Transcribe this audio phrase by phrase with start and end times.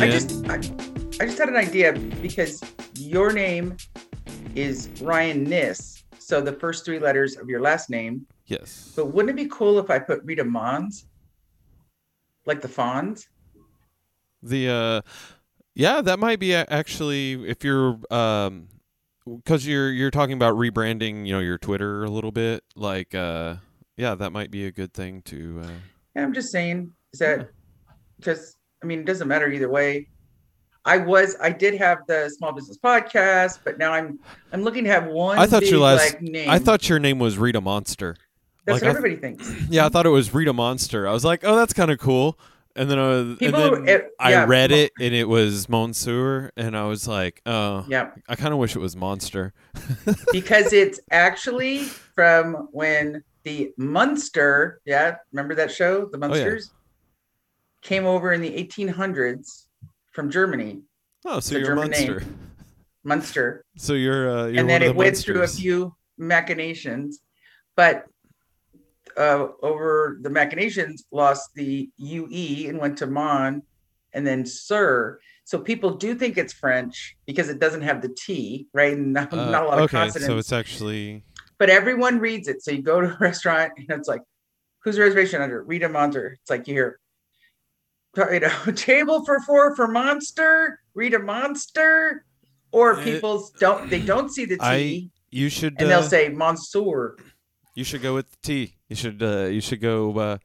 [0.00, 0.54] I just I,
[1.20, 1.92] I just had an idea
[2.22, 2.62] because
[2.94, 3.76] your name
[4.54, 8.24] is Ryan Niss, so the first three letters of your last name.
[8.46, 8.92] yes.
[8.94, 11.06] But wouldn't it be cool if I put Rita Mons?
[12.46, 13.26] Like the Fonz?
[14.40, 15.00] The uh,
[15.74, 18.68] yeah, that might be actually if you're um,
[19.26, 22.62] because you're you're talking about rebranding, you know, your Twitter a little bit.
[22.76, 23.56] Like uh,
[23.96, 25.62] yeah, that might be a good thing to.
[25.64, 25.68] Uh,
[26.14, 27.50] Yeah, I'm just saying is that
[28.18, 30.08] because I mean it doesn't matter either way.
[30.84, 34.18] I was I did have the small business podcast, but now I'm
[34.52, 35.38] I'm looking to have one.
[35.38, 36.48] I thought your last- like, name.
[36.48, 38.16] I thought your name was Rita Monster.
[38.64, 39.52] that's like, what I- everybody thinks.
[39.68, 41.06] Yeah, I thought it was Rita Monster.
[41.06, 42.38] I was like, oh, that's kind of cool.
[42.76, 45.68] And then, I, People, and then it- I yeah, read mo- it, and it was
[45.68, 49.52] Monsieur, and I was like, oh, Yeah, I kind of wish it was Monster.
[50.32, 56.58] because it's actually from when the Munster, yeah, remember that show, The Oh, yeah.
[57.82, 59.66] Came over in the 1800s
[60.12, 60.82] from Germany,
[61.24, 62.08] Oh, so you're German name.
[62.12, 62.26] Munster.
[63.04, 67.20] Munster, So you're, uh, you're and then it the went through a few machinations,
[67.76, 68.04] but
[69.16, 73.62] uh, over the machinations lost the UE and went to Mon,
[74.12, 75.20] and then Sir.
[75.44, 78.92] So people do think it's French because it doesn't have the T, right?
[78.92, 80.26] And not, Uh, not a lot of okay, consonants.
[80.26, 81.24] so it's actually
[81.58, 82.62] but everyone reads it.
[82.62, 84.22] So you go to a restaurant and it's like,
[84.84, 85.62] whose reservation under?
[85.64, 86.36] Rita Monster.
[86.40, 87.00] It's like you hear,
[88.32, 92.24] you know, table for four for Monster, read a Monster,
[92.72, 96.08] or Uh, people don't they don't see the T I- you should and they'll uh,
[96.16, 97.16] say Monsieur.
[97.74, 98.74] you should go with the T.
[98.88, 100.38] You should uh, you should go uh,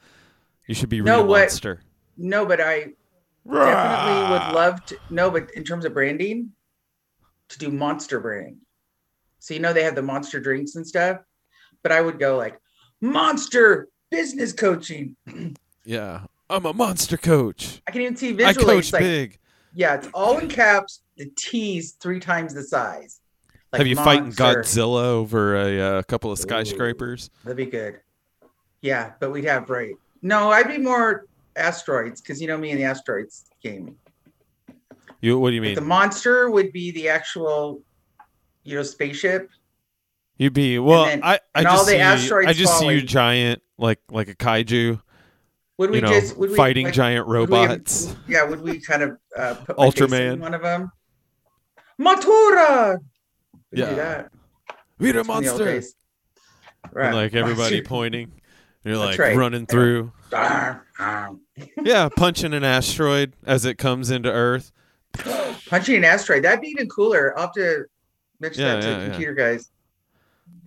[0.67, 1.81] you should be No, Rita what- Monster.
[2.17, 2.93] No, but I
[3.45, 4.97] definitely would love to.
[5.09, 6.51] No, but in terms of branding,
[7.49, 8.57] to do Monster branding.
[9.39, 11.17] So you know they have the Monster drinks and stuff,
[11.81, 12.59] but I would go like
[13.01, 15.15] Monster business coaching.
[15.85, 16.21] Yeah,
[16.53, 17.81] I'm a monster coach.
[17.87, 18.49] I can even see visually.
[18.49, 19.39] I coach like, big.
[19.73, 21.01] Yeah, it's all in caps.
[21.17, 23.21] The T's three times the size.
[23.71, 27.31] Like Have you fighting Godzilla over a uh, couple of skyscrapers?
[27.43, 28.01] That'd be good.
[28.81, 29.95] Yeah, but we'd have right.
[30.21, 31.25] No, I'd be more
[31.55, 33.95] asteroids because you know me in the asteroids game.
[35.21, 35.75] You what do you But mean?
[35.75, 37.81] the monster would be the actual,
[38.63, 39.49] you know, spaceship.
[40.37, 41.05] You'd be well.
[41.05, 44.35] then- I I and just see asteroids I just see you giant like like a
[44.35, 45.01] kaiju.
[45.77, 48.15] Would we you know, just would we, fighting like, giant would we robots.
[48.27, 50.39] yeah, would we kind of uh, put Ultraman.
[50.39, 50.91] one of them?
[51.99, 52.99] Mothra.
[53.71, 53.89] We'd Yeah.
[53.89, 54.31] do that.
[54.99, 55.81] Rita in the old monster.
[56.91, 57.05] Right.
[57.07, 58.31] And like everybody pointing.
[58.83, 59.37] You're That's like right.
[59.37, 60.11] running through.
[61.83, 64.71] Yeah, punching an asteroid as it comes into Earth.
[65.69, 66.43] Punching an asteroid.
[66.43, 67.37] That'd be even cooler.
[67.37, 67.85] I'll have to
[68.39, 69.09] mention Yeah, that to yeah, yeah.
[69.09, 69.69] computer guys.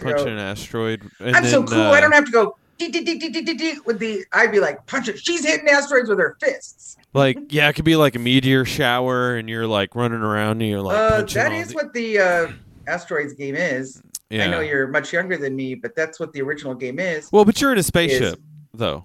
[0.00, 1.10] You know, Punching an asteroid.
[1.18, 1.80] And I'm so cool.
[1.80, 4.24] uh, I don't have to go with the.
[4.32, 5.18] I'd be like, punch it.
[5.18, 6.96] She's hitting asteroids with her fists.
[7.14, 10.70] like yeah, it could be like a meteor shower, and you're like running around, and
[10.70, 12.52] you're like uh, that the- what the uh,
[12.86, 14.02] asteroids game is.
[14.30, 14.44] yeah.
[14.44, 17.30] I know you're much younger than me, but that's what the original game is.
[17.32, 18.40] Well, but you're in a spaceship
[18.74, 19.04] though,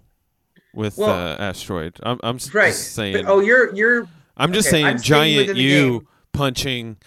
[0.74, 1.98] with Well- uh, asteroid.
[2.04, 2.68] I'm I'm Right.
[2.70, 3.14] just saying.
[3.16, 4.08] But, oh, you're you're
[4.38, 6.98] I'm just okay, saying, I'm giant you punching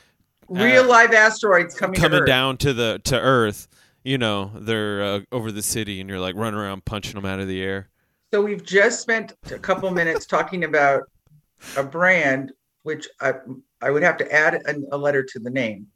[0.49, 2.27] real live asteroids coming, to coming Earth.
[2.27, 3.69] down to the to Earth.
[4.05, 7.41] You know, they're uh, over the city, and you're like running around punching them out
[7.41, 7.89] of the air.
[8.33, 11.05] So we've just spent a couple minutes talking about
[11.77, 13.33] a brand, which I
[13.81, 15.87] I would have to add a, a letter to the name.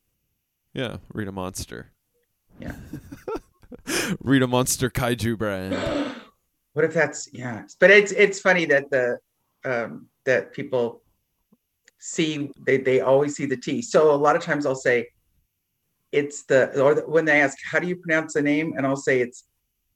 [0.73, 1.91] Yeah, Rita Monster.
[2.61, 2.77] Yeah.
[4.21, 5.75] Rita Monster Kaiju brand.
[6.73, 7.65] what if that's yeah?
[7.79, 9.19] But it's it's funny that the
[9.65, 11.03] um, that people
[11.99, 13.83] see they they always see the T.
[13.83, 15.09] So a lot of times I'll say
[16.13, 18.97] it's the or the, when they ask how do you pronounce the name, and I'll
[18.97, 19.45] say it's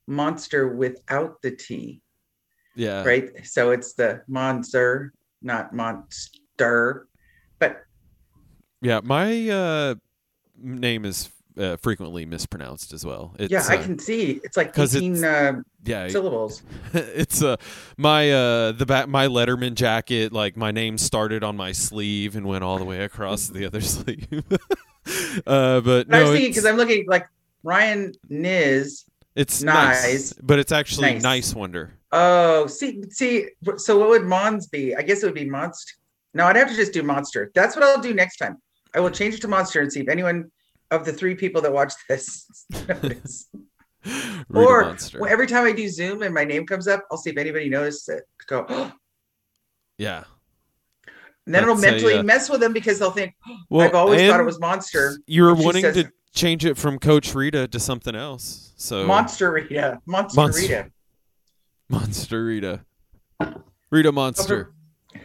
[0.07, 2.01] monster without the T.
[2.75, 3.03] Yeah.
[3.03, 3.45] right?
[3.45, 7.07] So it's the monster, not monster.
[7.59, 7.83] But
[8.81, 9.95] Yeah, my uh,
[10.57, 13.35] name is uh, frequently mispronounced as well.
[13.37, 16.63] It's, yeah, I uh, can see it's like 18 it's- uh, Yeah, syllables.
[16.93, 17.57] it's uh
[17.97, 20.33] my uh the back my Letterman jacket.
[20.33, 23.81] Like my name started on my sleeve and went all the way across the other
[23.95, 24.43] sleeve.
[25.47, 27.27] Uh, but I no, was thinking because I'm looking like
[27.63, 29.05] Ryan Niz.
[29.35, 30.03] it's nice.
[30.03, 30.33] nice.
[30.33, 31.23] but it's actually Nice.
[31.23, 31.93] nice wonder.
[32.11, 33.47] Oh, see, see.
[33.77, 34.95] So what would Mons be?
[34.95, 35.93] I guess it would be Monster.
[36.35, 37.51] No, I'd have to just do Monster.
[37.55, 38.57] That's what I'll do next time.
[38.93, 40.51] I will change it to Monster and see if anyone
[40.91, 42.45] of the three people that watch this.
[44.53, 47.37] or well, every time I do Zoom and my name comes up, I'll see if
[47.37, 48.23] anybody notices it.
[48.47, 48.91] Go.
[49.97, 50.25] yeah.
[51.45, 53.35] And then it'll That's a, mentally uh, mess with them because they'll think,
[53.69, 55.17] Well, I've always thought it was Monster.
[55.27, 58.73] You're wanting says- to change it from Coach Rita to something else.
[58.77, 59.99] So Monster Rita.
[60.05, 60.91] Monster Monster- Rita.
[61.89, 62.85] Monster Rita.
[63.91, 64.73] Rita Monster.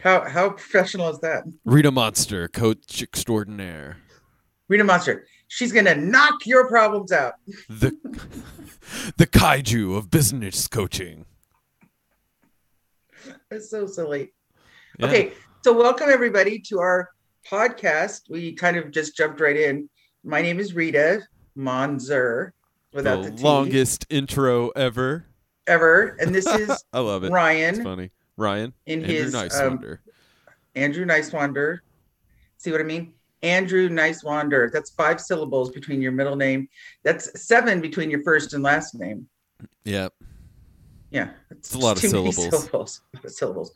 [0.03, 1.43] How how professional is that?
[1.65, 3.97] Rita Monster, coach extraordinaire.
[4.67, 5.25] Rita Monster.
[5.47, 7.33] She's gonna knock your problems out.
[7.67, 7.91] The
[9.17, 11.25] the kaiju of business coaching.
[13.49, 14.31] It's so silly.
[14.99, 15.07] Yeah.
[15.07, 17.09] Okay, so welcome everybody to our
[17.49, 18.29] podcast.
[18.29, 19.89] We kind of just jumped right in.
[20.23, 21.21] My name is Rita
[21.57, 22.51] Monser,
[22.93, 25.25] without the, the T longest intro ever.
[25.67, 27.27] ever, and this is I love it.
[27.27, 28.11] It's Ryan funny.
[28.37, 30.01] Ryan in Andrew his um, Wonder.
[30.75, 31.79] Andrew Nicewander.
[32.57, 33.13] See what I mean?
[33.41, 34.71] Andrew Nicewander.
[34.71, 36.69] That's five syllables between your middle name.
[37.03, 39.27] That's seven between your first and last name.
[39.83, 40.09] Yeah.
[41.11, 42.35] Yeah, it's a lot of syllables.
[42.35, 43.01] syllables.
[43.13, 43.71] A lot of syllables.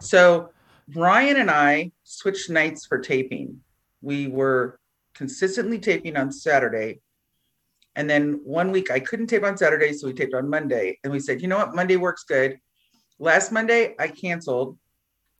[0.00, 0.50] So
[0.94, 3.60] Ryan and I switched nights for taping.
[4.02, 4.78] We were
[5.14, 7.00] consistently taping on Saturday.
[7.96, 10.98] And then one week I couldn't tape on Saturday, so we taped on Monday.
[11.04, 11.74] And we said, you know what?
[11.74, 12.58] Monday works good.
[13.18, 14.76] Last Monday I canceled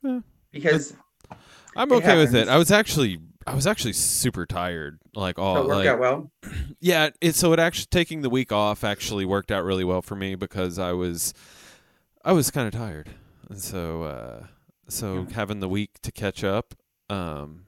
[0.01, 0.21] Yeah.
[0.51, 0.93] because
[1.75, 2.47] I'm It okay with it.
[2.47, 4.99] I was actually I was actually super tired.
[5.13, 6.31] Like all it worked like out well.
[6.79, 10.15] yeah, it so it actually taking the week off actually worked out really well for
[10.15, 11.33] me because I was
[12.23, 13.09] I was kind of tired.
[13.49, 14.45] And so uh
[14.87, 15.35] so Yeah.
[15.35, 16.73] having the week to catch up
[17.09, 17.65] um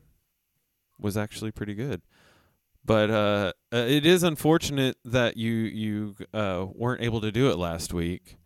[0.99, 2.01] was actually pretty good.
[2.85, 7.57] But uh uh, it is unfortunate that you you uh weren't able to do it
[7.57, 8.37] last week.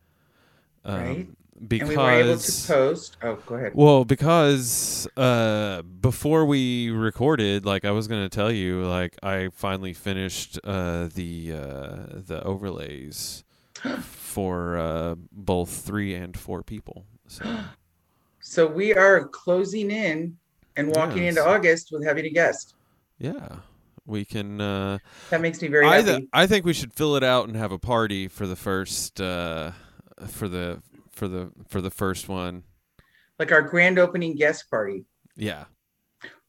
[0.83, 1.27] Um, Right.
[1.68, 3.18] because and we were able to post.
[3.21, 3.73] Oh, go ahead.
[3.75, 9.94] well, because uh, before we recorded, like I was gonna tell you, like I finally
[9.94, 11.95] finished uh, the uh,
[12.25, 13.44] the overlays
[14.01, 17.06] for uh, both three and four people.
[17.27, 17.45] So
[18.42, 20.38] So we are closing in
[20.76, 21.38] and walking Yes.
[21.38, 22.76] into August with having a guest.
[23.20, 23.58] yeah,
[24.06, 24.60] we can.
[24.60, 24.98] Uh,
[25.30, 26.28] That makes me very I happy.
[26.34, 29.72] I think we should fill it out and have a party for the first uh,
[30.28, 32.64] for the for the for the first one.
[33.40, 35.06] like our grand opening guest party.
[35.36, 35.66] Yeah,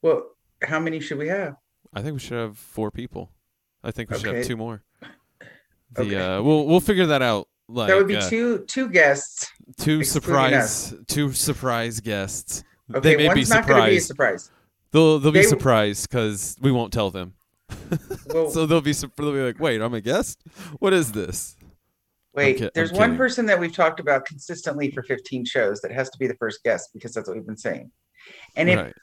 [0.02, 0.30] Well,
[0.62, 1.56] how many should we have?
[1.94, 3.30] I think we should have four people.
[3.84, 4.82] I think we should have two more.
[5.92, 6.16] The Okay.
[6.16, 7.48] uh, we'll we'll figure that out.
[7.68, 9.46] Like that would be uh, two two guests.
[9.78, 12.64] two surprise two surprise guests.
[12.90, 14.46] Okay, they may be one's not going to be a surprised.
[14.46, 14.50] surprise.
[14.90, 17.34] They'll they'll be They- surprised because we won't tell them.
[18.32, 20.42] Well, So they'll be they'll be like, wait, I'm a guest.
[20.78, 21.56] What is this?
[22.34, 26.08] wait, ki- there's one person that we've talked about consistently for 15 shows that has
[26.10, 27.90] to be the first guest because that's what we've been saying.
[28.56, 28.94] And if right.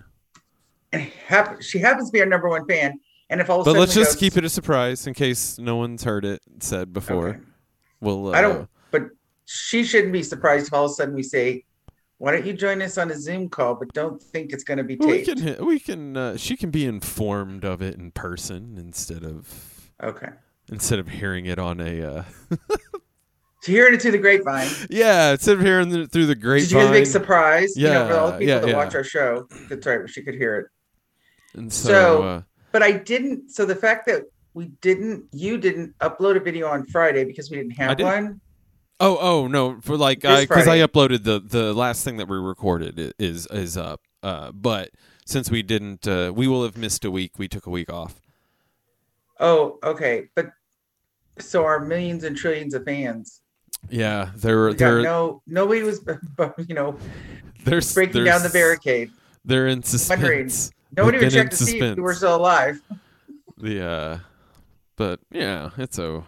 [0.92, 3.94] and hap- she happens to be our number one fan, and if all But let's
[3.94, 7.30] just go, keep it a surprise in case no one's heard it said before.
[7.30, 7.40] Okay.
[8.02, 8.28] We'll.
[8.28, 9.04] Uh, I don't, but
[9.46, 11.66] she shouldn't be surprised if all of a sudden we say,
[12.18, 14.84] "Why don't you join us on a Zoom call?" But don't think it's going to
[14.84, 15.28] be taped.
[15.38, 15.66] We can.
[15.66, 16.18] We can.
[16.18, 20.30] Uh, she can be informed of it in person instead of Okay,
[20.72, 22.02] instead of hearing it on a.
[22.02, 22.24] Uh,
[23.66, 24.70] hearing it through the grapevine.
[24.90, 26.62] yeah, instead of hearing it through the grapevine.
[26.70, 27.76] Did you get a big surprise?
[27.76, 28.76] you know, for all the Yeah, people yeah, that yeah.
[28.78, 29.48] watch our show.
[29.70, 30.10] That's right.
[30.10, 30.68] She could hear it.
[31.60, 32.42] And so, So- uh,
[32.72, 33.50] But I didn't.
[33.52, 34.24] So the fact that
[34.54, 38.04] we didn't, you didn't upload a video on Friday because we didn't have did.
[38.04, 38.42] one.
[39.00, 40.82] oh, oh no, for like, because I, Friday.
[40.82, 44.02] uploaded the the last thing that we recorded is is up.
[44.22, 44.92] Uh, but
[45.26, 47.38] since we didn't, uh, we will have missed a week.
[47.38, 48.22] We took a week off.
[49.40, 50.30] Oh, okay.
[50.36, 50.52] But
[51.40, 53.42] so our millions and trillions of fans.
[53.90, 56.02] Yeah, they're We no, nobody was,
[56.68, 56.98] you know,
[57.64, 59.12] they're breaking they're down the barricade.
[59.46, 60.50] They're in Wondering.
[60.50, 60.72] suspense.
[60.98, 62.00] Nobody They've would check to see if we suspense.
[62.00, 62.82] were still alive.
[63.58, 64.20] The uh,
[65.00, 66.26] but yeah, it's o,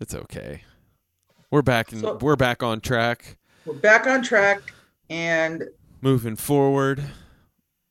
[0.00, 0.62] it's okay.
[1.50, 2.00] We're back in.
[2.00, 4.60] So- we're back on track, We're back on track,
[5.10, 5.62] and
[6.00, 7.04] moving forward.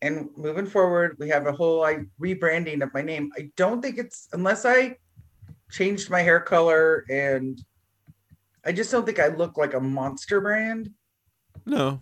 [0.01, 3.29] and moving forward, we have a whole like rebranding of my name.
[3.37, 4.97] I don't think it's unless I
[5.69, 7.61] changed my hair color and
[8.65, 10.89] I just don't think I look like a monster brand.
[11.67, 12.01] No,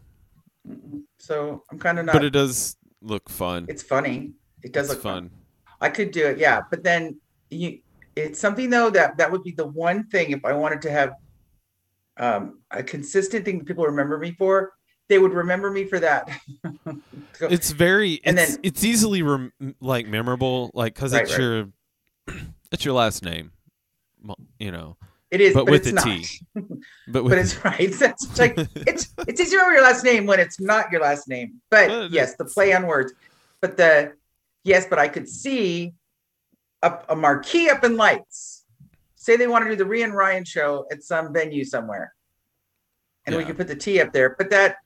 [1.20, 2.14] So I'm kind of not.
[2.14, 3.66] but it does look fun.
[3.68, 4.32] it's funny.
[4.64, 5.30] It does it's look fun.
[5.30, 5.38] fun.
[5.82, 6.62] I could do it, yeah.
[6.70, 7.80] But then you,
[8.20, 11.14] it's something though that that would be the one thing if I wanted to have
[12.18, 14.74] um, a consistent thing that people remember me for.
[15.08, 16.30] They would remember me for that.
[16.86, 18.22] Go- It's very.
[18.24, 21.40] And it's, then- it's easily rem- like memorable, like because Right, it's right.
[21.40, 21.68] your
[22.72, 23.52] it's your last name,
[24.60, 24.98] you know.
[25.32, 26.06] it is, but but, with it's the not.
[26.76, 26.82] T.
[27.08, 27.80] But with but it's right.
[27.80, 31.28] It's, it's like it's it's easier remember your last name when it's not your last
[31.28, 31.60] name.
[31.72, 33.14] But yes, the play on words.
[33.62, 34.14] But the
[34.64, 35.94] yes, but I could see
[36.84, 38.66] a, a marquee up in lights.
[39.16, 42.14] Say they want to do the Rita and Ryan show at some venue somewhere,
[43.26, 43.48] and we Yeah.
[43.48, 44.36] could put the T up there.
[44.38, 44.78] But that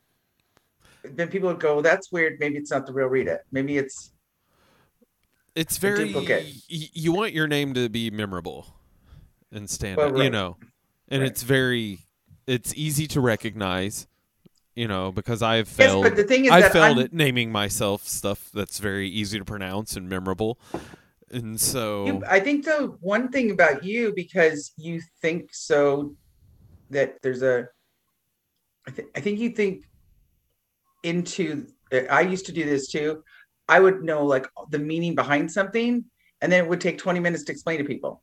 [1.04, 2.40] then people would go, well, "That's weird.
[2.40, 3.42] Maybe it's not the real Rita.
[3.52, 4.12] Maybe it's
[5.56, 6.46] it's very duplicate.
[6.72, 8.76] y- you want your name to be memorable
[9.52, 10.58] and stand Well, out, you know
[11.10, 11.30] and Right.
[11.32, 12.00] it's very
[12.48, 14.08] it's easy to recognize
[14.76, 16.04] you know, because I've Yes, failed.
[16.04, 19.46] but the thing is I failed I'm- at naming myself stuff that's very easy to
[19.46, 20.58] pronounce and memorable,
[21.34, 26.16] and so You, I think the one thing about you, because you think so
[26.90, 27.68] that there's a,
[28.88, 29.84] I, th- I think you think
[31.04, 31.68] into,
[32.10, 33.24] I used to do this too.
[33.68, 36.04] I would know like the meaning behind something,
[36.42, 38.22] and then it would take 20 minutes to explain to people.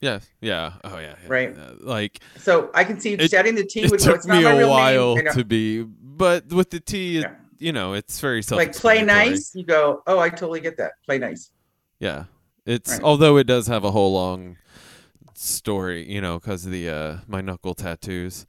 [0.00, 0.28] Yes.
[0.40, 1.56] yeah, oh yeah, yeah, Right.
[1.56, 1.70] yeah.
[1.80, 4.44] Like So I can see It- adding the T it would go, took it's me
[4.44, 7.34] a while to be, but with the T, it, Yeah.
[7.58, 10.92] you know, it's very self like play nice, you go, oh, I totally get that.
[11.06, 11.50] Play nice.
[12.00, 12.24] Yeah,
[12.66, 13.02] it's Right.
[13.02, 14.56] although it does have a whole long
[15.34, 18.46] story, you know, because of the uh, my knuckle tattoos.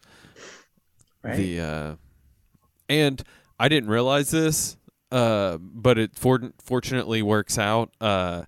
[1.24, 1.38] Right.
[1.38, 1.96] The uh,
[2.88, 3.24] and
[3.60, 4.78] I didn't realize this,
[5.12, 7.92] uh, but it for- fortunately works out.
[8.00, 8.44] Uh,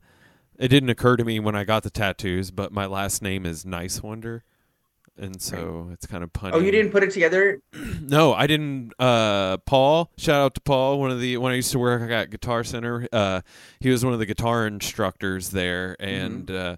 [0.59, 3.65] it didn't occur to me when I got the tattoos, but my last name is
[3.65, 4.43] Nice Wonder,
[5.17, 6.51] and so it's kind of punny.
[6.53, 7.59] oh, you didn't put it together?
[8.01, 8.93] No, I didn't.
[8.99, 10.99] Uh, Paul, shout out to Paul.
[10.99, 13.41] One of the when I used to work at Guitar Center, uh,
[13.81, 16.77] he was one of the guitar instructors there, and uh,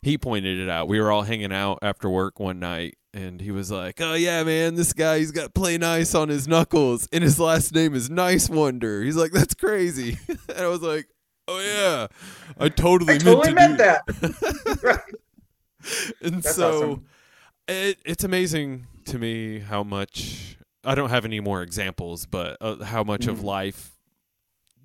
[0.00, 0.88] he pointed it out.
[0.88, 4.42] We were all hanging out after work one night, and he was like, "Oh yeah,
[4.42, 8.08] man, this guy he's got play nice on his knuckles, and his last name is
[8.08, 11.08] Nice Wonder." He's like, "That's crazy," and I was like,
[11.46, 12.06] "Oh yeah,
[12.58, 14.02] I totally I totally to meant that.
[14.82, 16.14] right.
[16.22, 17.06] and That's so awesome.
[17.70, 22.82] It, it's amazing to me how much I don't have any more examples, but uh,
[22.84, 23.44] how much of Mhm.
[23.44, 23.96] life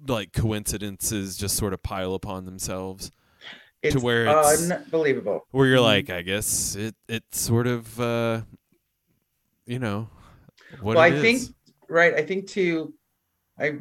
[0.07, 3.11] like coincidences just sort of pile upon themselves
[3.81, 5.47] It's where it's- unbelievable.
[5.51, 5.83] where you're Mhm.
[5.83, 8.41] like I guess it it's sort of uh
[9.65, 10.09] you know
[10.81, 11.41] what well, I it think
[11.87, 12.13] right.
[12.13, 12.93] I think too.
[13.57, 13.79] I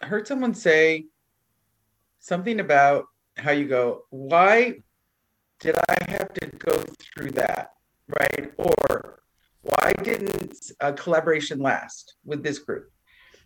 [0.00, 1.06] heard someone say
[2.20, 3.06] something about
[3.36, 4.04] how you go.
[4.10, 4.80] Why
[5.60, 7.72] did I have to go through that?
[8.08, 8.52] Right?
[8.56, 9.20] Or
[9.62, 12.90] why didn't a collaboration last with this group?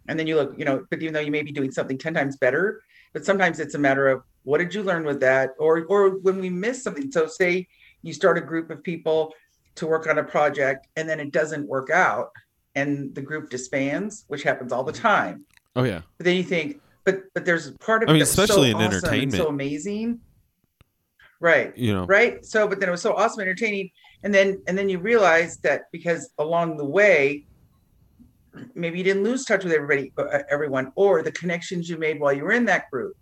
[0.08, 2.14] And then you look, you know, but even though you may be doing something ten
[2.14, 5.84] times better, but sometimes it's a matter of what did you learn with that, or
[5.88, 7.10] or when we miss something.
[7.10, 7.68] So say
[8.02, 9.32] you start a group of people
[9.76, 12.30] to work on a project and then it doesn't work out
[12.74, 15.44] and the group disbands, which happens all the time.
[15.76, 18.30] oh yeah But then you think, but but there's part of I it mean, was
[18.32, 19.34] so especially in awesome entertainment.
[19.34, 20.20] so amazing.
[21.40, 21.76] Right.
[21.76, 22.44] you know Right.
[22.44, 23.90] So but then it was so awesome entertaining.
[24.22, 27.46] And then and then you realize that because along the way,
[28.74, 32.32] maybe you didn't lose touch with everybody uh, everyone, or the connections you made while
[32.32, 33.14] you were in that group.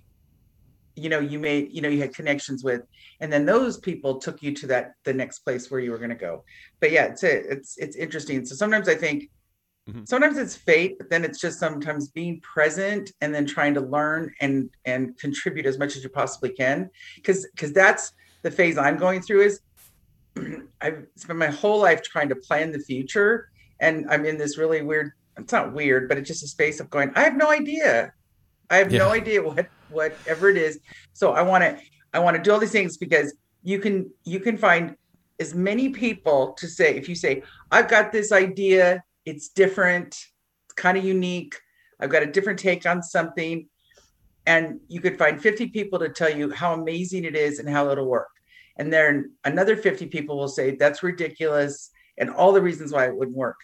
[0.96, 2.82] You know, you made, you know, you had connections with,
[3.20, 6.10] and then those people took you to that the next place where you were going
[6.10, 6.42] to go.
[6.80, 8.44] But yeah, it's a, it's it's interesting.
[8.44, 9.28] So sometimes I think
[9.88, 10.08] Mhm.
[10.08, 14.32] sometimes it's fate, but then it's just sometimes being present and then trying to learn
[14.40, 16.90] and and contribute as much as you possibly can.
[17.16, 18.12] Because because that's
[18.42, 19.60] the phase I'm going through is
[20.80, 24.82] I've spent my whole life trying to plan the future, and I'm in this really
[24.82, 25.12] weird.
[25.36, 27.12] It's not weird, but it's just a space of going.
[27.14, 28.12] I have no idea.
[28.70, 30.80] I have no idea what whatever it is.
[31.12, 31.78] So I want to
[32.12, 34.96] I want to do all these things because you can you can find
[35.40, 40.08] as many people to say if you say I've got this idea, it's different,
[40.66, 41.54] it's kind of unique.
[42.00, 43.68] I've got a different take on something,
[44.46, 47.90] and you could find 50 people to tell you how amazing it is and how
[47.90, 48.28] it'll work.
[48.78, 53.16] And then another 50 people will say that's ridiculous and all the reasons why it
[53.16, 53.56] wouldn't work.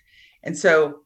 [0.42, 1.00] And so,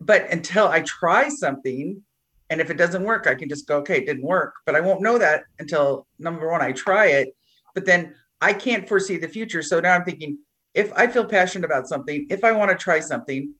[0.00, 2.02] but until I try something,
[2.50, 4.54] and if it doesn't work, I can just go, okay, it didn't work.
[4.66, 7.34] But I won't know that until number one, I try it.
[7.74, 9.62] But then I can't foresee the future.
[9.62, 10.38] So now I'm thinking,
[10.74, 13.54] if I feel passionate about something, if I want to try something,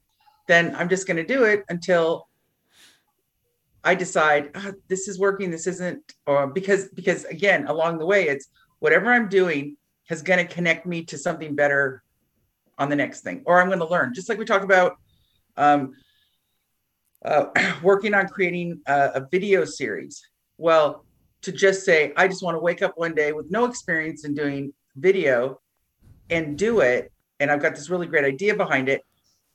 [0.48, 2.28] then I'm just going to do it until
[3.84, 8.28] I decide "Ah, this is working, this isn't, or because because again, along the way,
[8.28, 8.48] it's
[8.82, 9.76] whatever I'm doing
[10.10, 12.02] is going to connect me to something better
[12.78, 14.12] on the next thing, or I'm going to learn.
[14.12, 14.96] Just like we talked about
[15.56, 15.92] um,
[17.24, 17.46] uh,
[17.82, 20.26] working on creating a, a video series.
[20.58, 21.04] Well,
[21.42, 24.34] to just say I just want to wake up one day with no experience in
[24.34, 25.60] doing video
[26.28, 29.02] and do it, and I've got this really great idea behind it,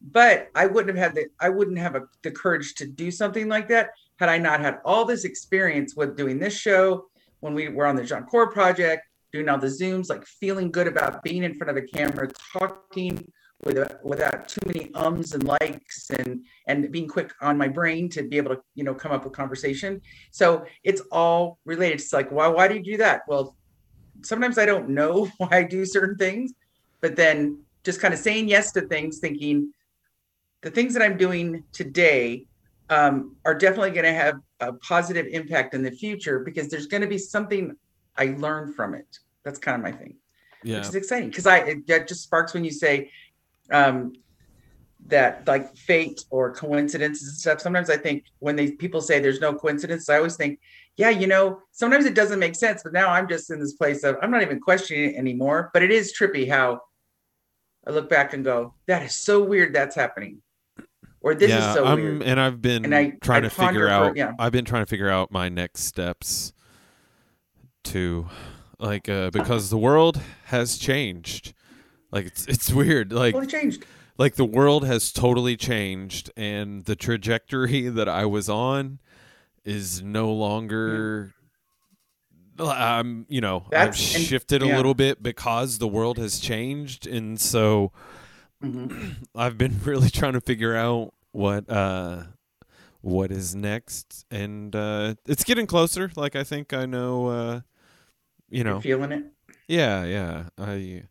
[0.02, 3.50] but I wouldn't have had the I wouldn't have a, the courage to do something
[3.50, 7.08] like that had I not had all this experience with doing this show
[7.42, 9.04] when we were on the John Core project,
[9.38, 13.32] doing all the zooms, like feeling good about being in front of a camera, talking
[13.64, 18.10] with a, without too many ums and likes, and and being quick on my brain
[18.10, 20.02] to be able to you know come up with conversation.
[20.32, 22.00] So it's all related.
[22.00, 23.22] It's like why why do you do that?
[23.28, 23.56] Well,
[24.24, 26.54] sometimes I don't know why I do certain things,
[27.00, 29.72] but then just kind of saying yes to things, thinking
[30.62, 32.48] the things that I'm doing today
[32.90, 37.02] um, are definitely going to have a positive impact in the future because there's going
[37.02, 37.76] to be something
[38.18, 39.20] I learned from it.
[39.48, 40.16] That's kind of my thing,
[40.62, 43.10] yeah which is exciting because I it, that just sparks when you say
[43.72, 44.12] um,
[45.06, 47.62] that like fate or coincidences and stuff.
[47.62, 50.60] Sometimes I think when they people say there's no coincidence, I always think,
[50.98, 52.84] yeah, you know, sometimes it doesn't make sense.
[52.84, 55.70] But now I'm just in this place of I'm not even questioning it anymore.
[55.74, 56.82] But it is trippy how
[57.88, 60.42] I look back and go, that is so weird that's happening.
[61.22, 62.24] Or this yeah, is so I'm, weird.
[62.24, 64.18] and I've been And I- trying I to figure for- out.
[64.18, 64.34] yeah.
[64.38, 66.52] I've been trying to figure out my next steps
[67.86, 68.28] to,
[68.80, 71.54] like, uh, because the world has changed.
[72.12, 73.12] Like it's it's weird.
[73.12, 73.86] Like Totally changed.
[74.18, 79.00] like the world has totally changed, and the trajectory that I was on
[79.66, 81.34] is no longer.
[82.60, 87.06] I'm, you know, I've That's- and- shifted a little bit because the world has changed,
[87.06, 87.92] and so
[88.64, 89.18] Mhm.
[89.36, 92.24] I've been really trying to figure out what uh
[93.02, 97.62] what is next and uh it's getting closer like I think I know uh
[98.50, 99.26] you know You're feeling it.
[99.68, 101.04] yeah yeah I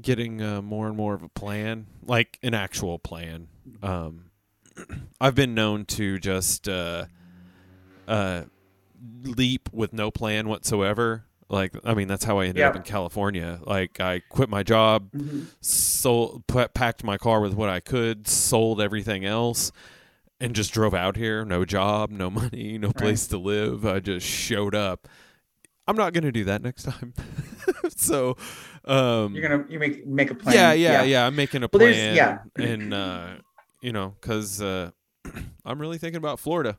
[0.00, 3.48] getting uh, more and more of a plan like an actual plan
[3.82, 4.30] um
[5.20, 7.06] I've been known to just uh
[8.08, 8.42] uh
[9.24, 13.60] leap with no plan whatsoever like I mean that's how I ended up in California
[13.66, 15.46] like I quit my job Mhm.
[15.60, 19.70] sold pa- packed my car with what I could, sold everything else,
[20.40, 21.44] and just drove out here.
[21.44, 23.84] No job, no money, no place to live.
[23.84, 25.06] I just showed up.
[25.86, 27.12] I'm not gonna do that next time.
[27.96, 28.36] so,
[28.84, 30.54] um, You're gonna you make make a plan.
[30.54, 32.38] yeah, yeah, yeah, I'm making a Well, plan, yeah.
[32.56, 33.26] and uh,
[33.80, 34.90] you know, because uh,
[35.64, 36.78] I'm really thinking about Florida,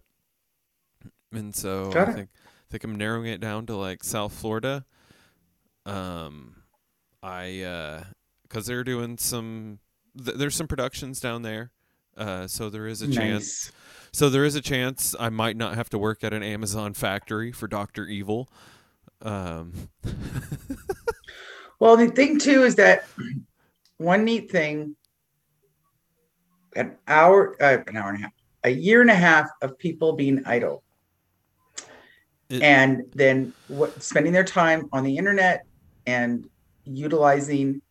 [1.33, 2.15] and so Got I it.
[2.15, 2.29] think
[2.69, 4.85] think I'm narrowing it down to like South Florida.
[5.85, 6.55] Um,
[7.21, 8.03] I uh,
[8.43, 9.79] because they're doing some,
[10.23, 11.71] th- there's some productions down there.
[12.15, 13.71] Uh, so there is a chance.
[14.11, 17.51] So there is a chance I might not have to work at an Amazon factory
[17.51, 18.47] for Doctor Evil.
[19.23, 19.73] Um,
[21.79, 23.05] Well, the thing too is that
[23.97, 24.95] one neat thing,
[26.77, 28.31] an hour, uh, an hour and a half,
[28.63, 30.81] a year and a half of people being idle,
[32.49, 35.65] It- and then what, spending their time on the internet
[36.05, 36.47] and
[36.85, 37.81] utilizing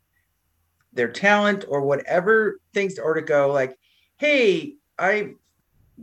[0.95, 3.77] their talent or whatever things or to go like,
[4.17, 5.35] hey, I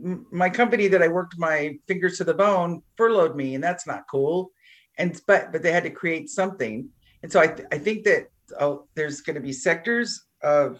[0.00, 3.86] m- my company that I worked my fingers to the bone furloughed me, and that's
[3.86, 4.52] not cool.
[5.00, 6.88] And but but they had to create something,
[7.22, 8.28] and so I th- I think that
[8.60, 10.78] oh, there's going to be sectors of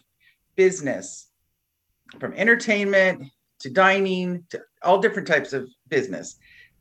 [0.56, 1.30] business,
[2.18, 3.24] from entertainment
[3.61, 6.37] to dining to all different types of business,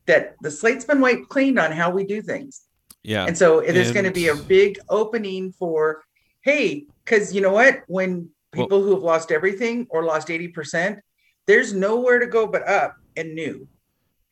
[0.05, 2.63] that the slate's been wiped clean on how we do things.
[3.03, 6.03] yeah, And so there's going to be a big opening for,
[6.41, 7.83] hey, because you know what?
[7.87, 8.11] When
[8.55, 10.99] Well- people who have lost everything or lost 80%,
[11.47, 13.67] there's nowhere to go but up and new.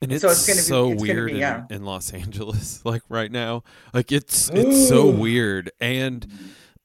[0.02, 1.66] And it's So it's gonna be- so it's weird be, in, yeah.
[1.70, 3.64] in Los Angeles, like right now.
[3.94, 5.72] Like it's it's so weird.
[5.80, 6.28] And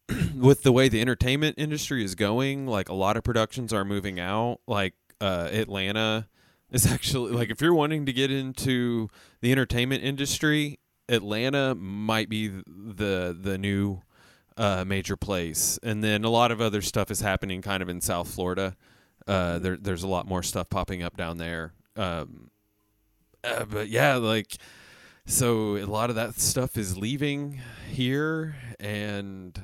[0.36, 4.18] with the way the entertainment industry is going, like a lot of productions are moving
[4.18, 4.60] out.
[4.66, 6.28] Like uh, Atlanta
[6.70, 9.08] is actually like if you're wanting to get into
[9.40, 14.00] the entertainment industry, Atlanta might be the the new
[14.56, 15.78] uh, major place.
[15.82, 18.76] And then a lot of other stuff is happening kind of in South Florida.
[19.26, 21.72] Uh, there, there's a lot more stuff popping up down there.
[21.96, 22.50] Um,
[23.44, 24.56] uh, but yeah, like
[25.26, 29.60] so a lot of that stuff is leaving here, and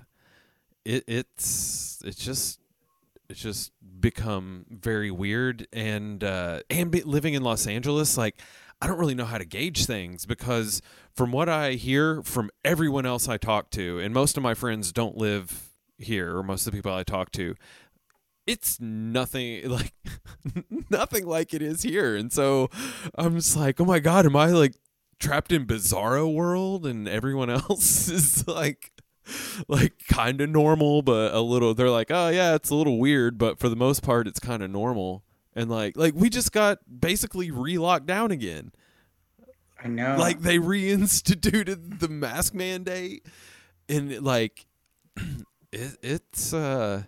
[0.85, 2.61] it it's it's just
[3.29, 8.41] it's just become very weird and uh and living in Los Angeles like
[8.81, 10.81] I don't really know how to gauge things because
[11.13, 14.93] from what I hear from everyone else I talk to and most of my friends
[14.93, 17.57] don't live here or most of the people I talk to
[18.49, 19.93] it's nothing like
[20.91, 22.17] nothing like it is here.
[22.17, 22.71] And so
[23.15, 24.75] I'm just like oh my god am I like
[25.21, 26.87] trapped in bizarro world?
[26.87, 28.91] And everyone else is like
[29.69, 33.37] like kind of normal but a little they're like oh yeah it's a little weird
[33.37, 35.23] but for the most part it's kind of normal.
[35.55, 38.73] And like like we just got basically re-locked down again.
[39.81, 40.17] I know.
[40.19, 43.27] like they reinstituted the mask mandate.
[43.91, 44.67] And like
[45.73, 47.05] it, it's uh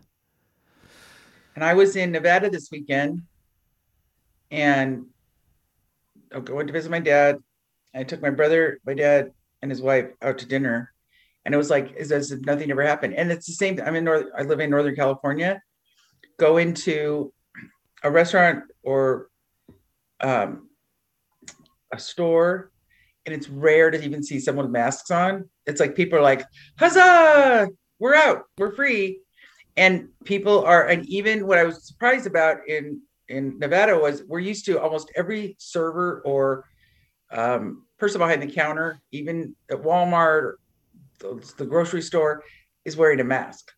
[1.55, 3.23] and I was in Nevada this weekend,
[4.51, 5.07] and
[6.35, 7.39] I went to visit my dad.
[7.95, 9.33] I took my brother, my dad,
[9.63, 10.93] and his wife out to dinner,
[11.45, 13.15] and it was like as as if nothing ever happened.
[13.15, 13.81] And it's the same.
[13.85, 14.27] I'm in North.
[14.37, 15.61] I live in Northern California.
[16.39, 17.33] Go into
[18.03, 19.29] a restaurant or
[20.21, 20.69] um,
[21.93, 22.71] a store,
[23.27, 25.49] and it's rare to even see someone with masks on.
[25.67, 26.45] It's like people are like,
[26.79, 27.69] "Huzzah!
[27.99, 28.45] We're out.
[28.57, 29.21] We're free."
[29.77, 34.39] And people are and even what i was surprised about in in nevada was we're
[34.39, 36.65] used to almost every server or
[37.33, 40.55] um, person behind the counter even at walmart
[41.21, 42.43] the, the grocery store
[42.85, 43.71] is wearing a mask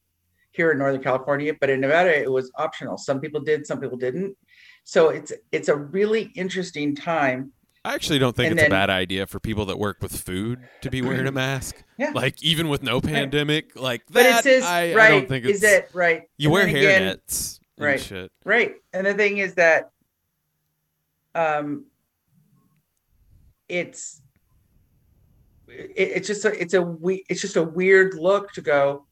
[0.53, 2.97] here in Northern California, but in Nevada it was optional.
[2.97, 4.37] Some people did, some people didn't.
[4.85, 7.53] So it's it's a really interesting time.
[7.85, 10.17] I actually don't think And it's then- a bad idea for people that work with
[10.21, 11.83] food to be wearing a mask.
[11.99, 12.11] Yeah.
[12.15, 14.13] Like even with no pandemic, like that.
[14.13, 15.05] But it says I, right.
[15.07, 15.57] I don't think it's.
[15.57, 16.23] is that right?
[16.37, 18.01] you And wear then hair again- nets right.
[18.01, 18.33] shit.
[18.45, 18.75] Right.
[18.93, 19.91] And the thing is that
[21.37, 21.85] um
[23.69, 24.21] it's
[25.69, 29.07] it, it's just a it's a we it's just a weird look to go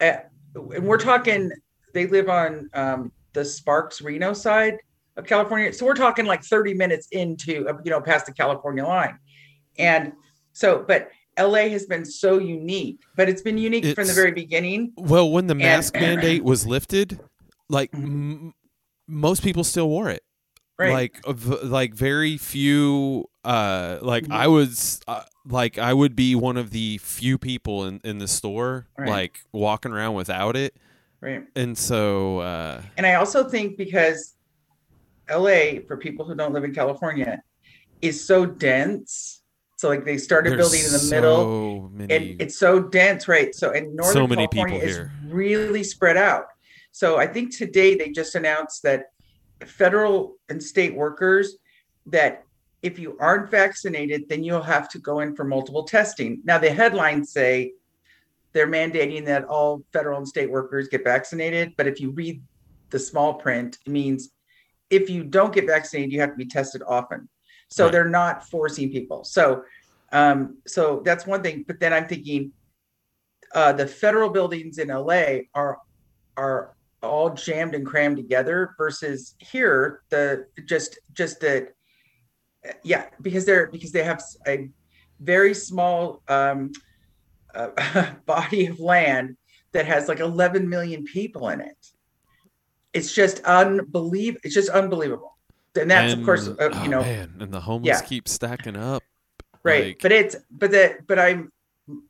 [0.00, 1.50] at, and we're talking
[1.94, 4.76] they live on um the Sparks Reno side
[5.18, 5.72] of California.
[5.72, 9.18] So we're talking like 30 minutes into uh, you know past the California line.
[9.78, 10.12] And
[10.52, 14.92] so but LA has been so unique, but it's been unique from the very beginning.
[14.96, 17.20] Well, when the mask And- mandate was lifted,
[17.68, 18.54] like m-
[19.06, 20.22] most people still wore it.
[20.78, 20.92] Right.
[20.92, 23.24] Like of- like very few.
[23.44, 24.32] Uh, like Mhm.
[24.34, 28.28] I was uh, like I would be one of the few people in in the
[28.28, 29.08] store Right.
[29.08, 30.76] like walking around without it,
[31.20, 31.42] right.
[31.56, 34.34] and so uh, And I also think because
[35.30, 37.42] LA, for people who don't live in California,
[38.02, 39.42] is so dense.
[39.76, 42.14] So like they started there's building in the middle many.
[42.14, 43.54] and it's so dense, right?
[43.54, 45.12] So in Northern So many California people is here.
[45.28, 46.46] really spread out.
[46.90, 49.12] So I think today they just announced that
[49.64, 51.56] federal and state workers
[52.06, 52.42] that
[52.82, 56.40] if you aren't vaccinated, then you'll have to go in for multiple testing.
[56.44, 57.72] Now the headlines say
[58.52, 62.42] they're mandating that all federal and state workers get vaccinated, but if you read
[62.90, 64.30] the small print, it means
[64.90, 67.28] if you don't get vaccinated, you have to be tested often.
[67.68, 67.92] So Right.
[67.92, 69.24] they're not forcing people.
[69.24, 69.62] So
[70.10, 71.64] um, so that's one thing.
[71.66, 72.52] But then I'm thinking
[73.54, 75.78] uh, the federal buildings in LA are
[76.36, 81.68] are all jammed and crammed together versus here the just just the
[82.82, 84.68] yeah because they're because they have a
[85.20, 86.72] very small um,
[87.54, 89.36] uh, body of land
[89.72, 91.76] that has like 11 million people in it.
[92.92, 94.40] It's just unbelievable.
[94.44, 95.38] It's just unbelievable.
[95.78, 98.06] And that's of course uh, oh, you know man, and the homeless yeah.
[98.06, 99.02] keep stacking up.
[99.62, 101.52] right Like- but it's but that but i'm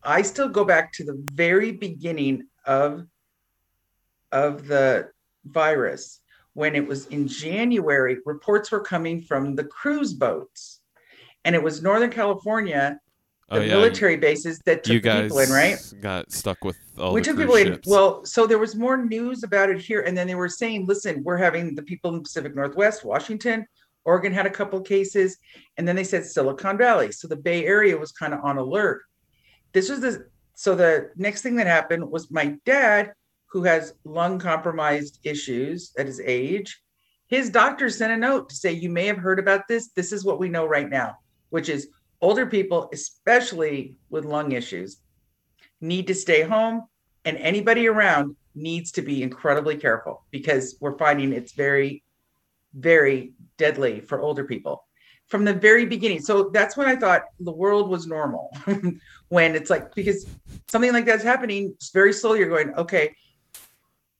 [0.03, 3.07] i still go back to the very beginning of
[4.33, 5.11] of the
[5.45, 6.21] virus
[6.55, 10.81] when it was in january reports were coming from the cruise boats
[11.45, 12.99] and it was northern california
[13.51, 15.93] Oh, the oh yeah, military bases that you took guys people in right?
[16.03, 17.81] got stuck with all we the took people in.
[17.87, 21.25] well so there was more news about it here and then they were saying listen
[21.25, 23.67] we're having the people in pacific northwest washington
[24.09, 25.37] oregon had a couple cases
[25.77, 27.13] and then they said silicon valley.
[27.13, 29.03] So the bay area was kind of on alert.
[29.73, 33.13] This was the so the next thing that happened was my dad
[33.51, 36.81] who has lung compromised issues at his age
[37.29, 39.89] his doctor sent a note to say you may have heard about this.
[39.89, 41.19] This is what we know right now
[41.51, 41.89] which is
[42.21, 44.99] older people especially with lung issues
[45.81, 46.85] need to stay home
[47.25, 52.03] and anybody around needs to be incredibly careful because we're finding it's very
[52.75, 54.85] very deadly for older people
[55.29, 56.21] from the very beginning.
[56.21, 58.51] So that's when i thought the world was normal
[59.29, 60.27] when it's like because
[60.69, 63.15] something like that's happening very slowly you're going okay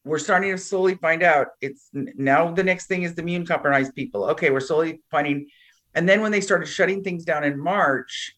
[0.05, 3.95] we're starting to slowly find out it's now the next thing is the immune compromised
[3.95, 4.25] people.
[4.25, 5.49] Okay we're slowly finding
[5.99, 8.37] and then when they started shutting things down in march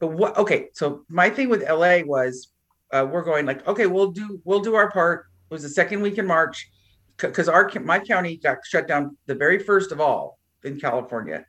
[0.00, 2.48] but what okay so my thing with la was
[2.92, 6.02] uh, we're going like okay we'll do we'll do our part it was the second
[6.02, 6.68] week in march
[7.16, 11.44] because our my county got shut down the very first of all in california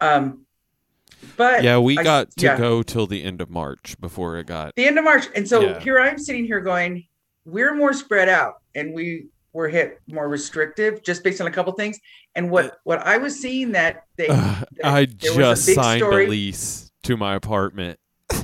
[0.00, 0.40] um
[1.36, 2.58] but yeah, we I- got to yeah.
[2.58, 4.74] go till the end of March before it got.
[4.74, 5.78] the end of march and so Yeah.
[5.80, 7.06] here i'm sitting here going
[7.44, 11.72] we're more spread out and we were hit more restrictive just based on a couple
[11.72, 11.98] things
[12.34, 16.90] and what what i was seeing that they there- I just signed story- a lease
[17.04, 17.98] to my apartment.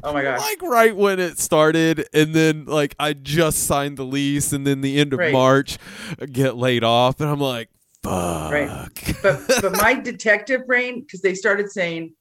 [0.05, 4.05] oh my gosh Like right when it started, and then like I just signed the
[4.05, 5.33] lease, and then the end of Right.
[5.33, 5.79] March,
[6.21, 7.71] I get laid off, and I'm like,
[8.03, 8.53] fuck.
[8.53, 8.89] Right.
[9.23, 12.15] but but my detective brain because they started saying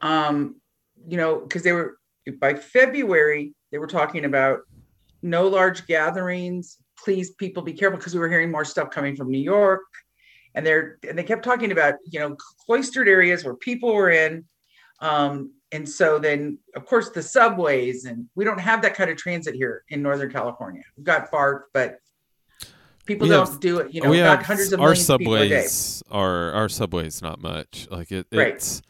[0.00, 0.56] um
[1.06, 1.96] you know because they were
[2.40, 4.60] by february they were talking about
[5.22, 9.30] no large gatherings please people be careful because we were hearing more stuff coming from
[9.30, 9.82] new york
[10.54, 12.36] and they're and they kept talking about you know
[12.66, 14.44] cloistered areas where people were in
[15.00, 19.16] um and so then of course the subways and we don't have that kind of
[19.16, 21.98] transit here in northern california we've got BART, but
[23.04, 25.18] people We don't have- do it you know we have hundreds of our millions of
[25.18, 28.54] people a day subways are our subways not much like it Right.
[28.54, 28.82] it's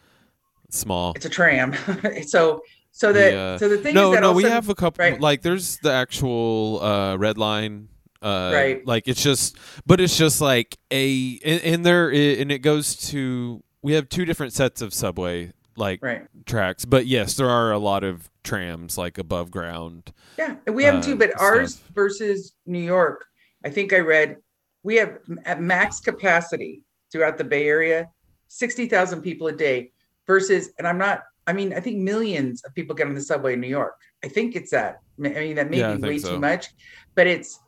[0.68, 1.74] small it's a tram.
[2.26, 2.62] so
[2.94, 5.02] so that uh, so the thing no is that no a we have a couple
[5.02, 5.18] right.
[5.20, 7.88] like there's the actual uh red line
[8.22, 8.86] uh Right.
[8.86, 13.62] like it's just but it's just like a and, and there and it goes to
[13.82, 16.26] we have two different sets of subway like Right.
[16.46, 16.84] tracks.
[16.84, 20.12] But yes, there are a lot of trams like above ground.
[20.38, 23.24] Yeah, we have uh, too, but ours versus New York,
[23.64, 24.36] I think I read
[24.84, 28.08] we have at max capacity throughout the Bay Area,
[28.48, 29.92] 60,000 people a day
[30.26, 33.52] versus, and I'm not, I mean, I think millions of people get on the subway
[33.54, 33.94] in New York.
[34.24, 34.98] I think it's that.
[35.24, 36.30] I mean, that may Yeah, be way so.
[36.34, 36.66] too much,
[37.14, 37.60] but it's,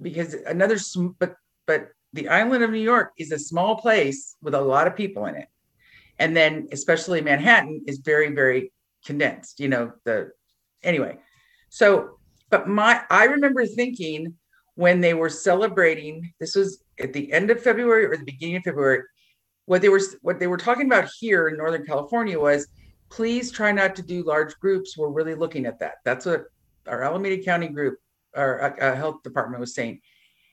[0.00, 0.76] because another,
[1.18, 4.96] but, but the island of New York is a small place with a lot of
[4.96, 5.48] people in it.
[6.18, 8.72] And then especially Manhattan is very, very
[9.04, 10.30] condensed, you know, the,
[10.82, 11.18] anyway.
[11.68, 12.18] So,
[12.50, 14.34] but my, I remember thinking
[14.74, 18.62] when they were celebrating, this was at the end of February or the beginning of
[18.62, 19.02] February,
[19.66, 22.68] what they were, what they were talking about here in Northern California was,
[23.10, 24.96] please try not to do large groups.
[24.96, 25.96] We're really looking at that.
[26.04, 26.44] That's what
[26.86, 27.98] our Alameda County group,
[28.36, 30.00] our uh, uh, health department was saying.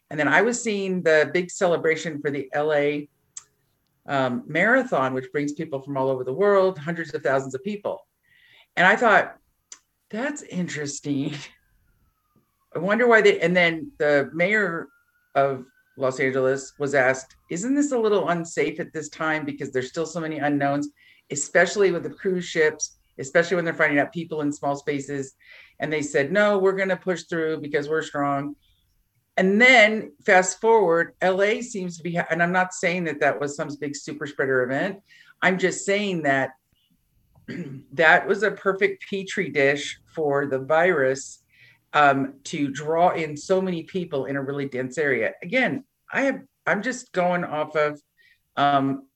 [0.09, 3.07] And then I was seeing the big celebration for the LA
[4.05, 8.05] um, marathon, which brings people from all over the world, hundreds of thousands of people.
[8.75, 9.37] And I thought,
[10.09, 11.33] that's interesting.
[12.75, 14.87] I wonder why they, and then the mayor
[15.35, 15.65] of
[15.97, 20.05] Los Angeles was asked, isn't this a little unsafe at this time because there's still
[20.05, 20.89] so many unknowns,
[21.31, 25.35] especially with the cruise ships, especially when they're finding out people in small spaces.
[25.79, 28.55] And they said, no, we're going to push through because we're strong.
[29.37, 33.55] And then fast forward, LA seems to be, and I'm not saying that that was
[33.55, 34.99] some big super spreader event.
[35.41, 36.51] I'm just saying that
[37.93, 41.39] that was a perfect petri dish for the virus
[41.93, 45.33] um, to draw in so many people in a really dense area.
[45.41, 47.99] Again, I have, I'm just going off of
[48.55, 49.07] um,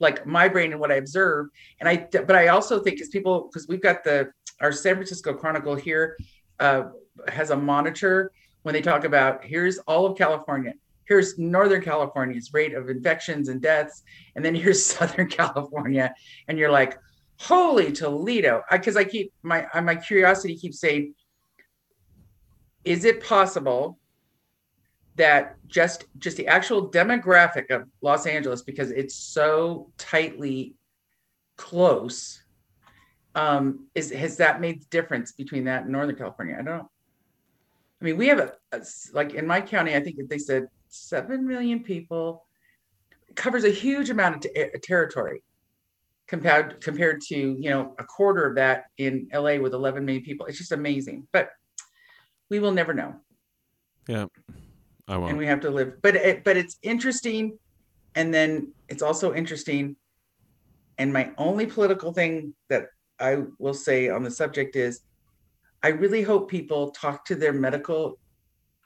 [0.00, 1.46] like my brain and what I observe.
[1.80, 4.30] And I, but I also think as people, because we've got the,
[4.60, 6.16] our San Francisco Chronicle here
[6.60, 6.84] uh,
[7.28, 10.72] has a monitor when they talk about here's all of California,
[11.04, 14.02] here's Northern California's rate of infections and deaths,
[14.34, 16.12] and then here's Southern California,
[16.48, 16.98] and you're like,
[17.38, 18.62] holy Toledo!
[18.70, 21.14] Because I, keep my my curiosity keeps saying,
[22.84, 23.98] is it possible
[25.16, 30.74] that just just the actual demographic of Los Angeles, because it's so tightly
[31.56, 32.42] close,
[33.34, 36.54] um, is has that made the difference between that and Northern California?
[36.54, 36.90] I don't know.
[38.00, 41.80] I mean, we have a like in my county, I think they said seven million
[41.82, 42.46] people.
[43.28, 45.42] It covers a huge amount of te- territory
[46.26, 50.46] compared compared to you know a quarter of that in LA with 11 million people.
[50.46, 51.50] It's just amazing, but
[52.50, 53.14] we will never know,
[54.06, 54.26] Yeah,
[55.06, 55.38] I and won't.
[55.38, 56.00] we have to live.
[56.02, 57.58] But it, but it's interesting,
[58.14, 59.96] and then it's also interesting.
[60.98, 62.86] And my only political thing that
[63.18, 65.00] I will say on the subject is,
[65.82, 68.18] I really hope people talk to their medical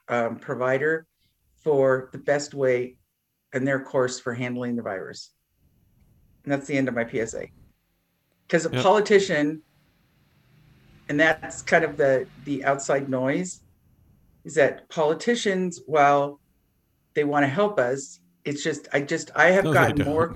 [0.08, 1.06] um, provider
[1.62, 2.96] for the best way
[3.52, 5.30] and their course for handling the virus.
[6.44, 7.46] And that's the end of my PSA.
[8.46, 8.82] Because a Yep.
[8.82, 9.62] politician,
[11.08, 13.60] and that's kind of the the outside noise,
[14.48, 16.40] is that politicians, while
[17.14, 20.34] they want to help us, it's just I just I have No, gotten more.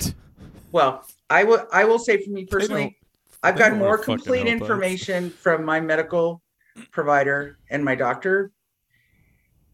[0.70, 2.98] Well, I will I will say for me personally,
[3.42, 4.68] I've gotten more complete help us.
[4.68, 6.42] information from my medical
[6.90, 8.52] provider and my doctor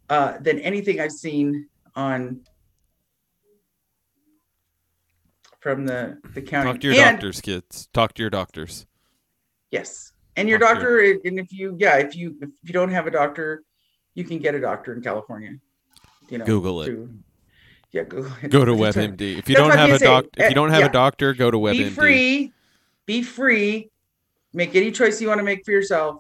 [0.08, 2.42] uh, than anything I've seen on
[5.58, 6.70] from the the county.
[6.70, 7.88] Talk to your and, doctors, kids.
[7.92, 8.86] Talk to your doctors.
[9.72, 12.90] Yes, and your Talk to doctor, and if you yeah, if you if you don't
[12.90, 13.64] have a doctor,
[14.18, 15.52] you can get a doctor in California.
[16.28, 16.86] You know, Google it.
[16.86, 17.10] through-
[17.92, 18.50] yeah, Google it.
[18.50, 19.38] Go to WebMD.
[19.38, 20.04] If you That's don't have a gonna say.
[20.06, 21.78] doc, if you don't have Uh, a doctor, go to WebMD.
[21.78, 22.52] be free
[23.06, 23.90] be free
[24.52, 26.16] make any choice you want to make for yourself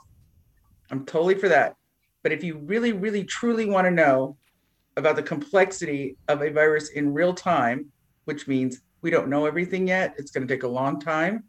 [0.90, 1.76] i'm totally for that
[2.22, 4.38] but if you really really truly want to know
[4.96, 7.84] about the complexity of a virus in real time
[8.24, 11.44] which means we don't know everything yet it's going to take a long time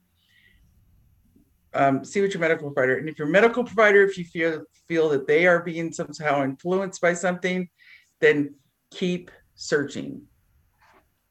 [1.73, 5.09] um, see what your medical provider and if your medical provider if you feel feel
[5.09, 7.69] that they are being somehow influenced by something
[8.19, 8.53] then
[8.91, 10.21] keep searching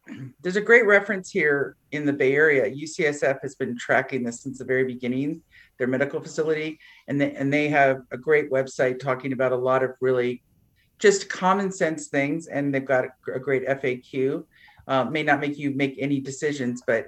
[0.43, 2.71] there's a great reference here in the Bay Area.
[2.71, 5.43] UCSF has been tracking this since the very beginning,
[5.79, 9.83] their medical facility, and they and they have a great website talking about a lot
[9.83, 10.43] of really
[10.99, 14.45] just common sense things, and they've got a, great FAQ.
[14.87, 17.07] Uh, may not make you make any decisions, but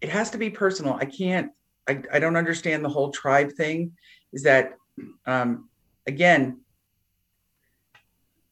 [0.00, 0.94] it has to be personal.
[0.94, 1.50] I can't.
[1.90, 3.92] I, I don't understand the whole tribe thing.
[4.32, 4.74] Is that
[5.26, 5.68] um,
[6.06, 6.60] again?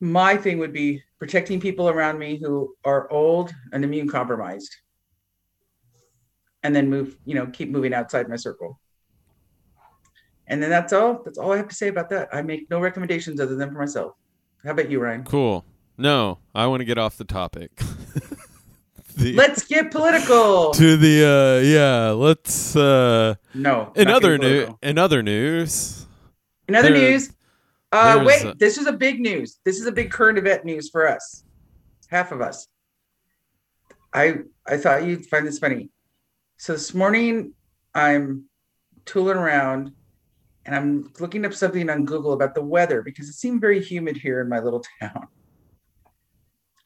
[0.01, 4.75] My thing would be protecting people around me who are old and immune compromised
[6.63, 8.81] and then move you know keep moving outside my circle
[10.47, 12.81] and then that's all that's all i have to say about that i make no
[12.81, 14.13] recommendations other than for myself
[14.65, 15.65] how about you ryan Cool.
[16.01, 17.73] No, I want to get off the topic.
[19.19, 20.71] the Let's get political.
[20.83, 23.93] to the uh yeah, let's uh no.
[23.97, 24.79] in other getting new political.
[24.83, 26.07] in other news.
[26.69, 27.33] In other there- news,
[27.93, 29.59] uh, wait, a- this is a big news.
[29.65, 31.45] This is a big current event news for us,
[32.09, 32.69] half of us.
[34.13, 35.91] I I thought you'd find this funny.
[36.57, 37.53] So this morning,
[37.95, 38.45] I'm
[39.05, 39.93] tooling around,
[40.67, 44.17] and I'm looking up something on Google about the weather because it seemed very humid
[44.17, 45.29] here in my little town.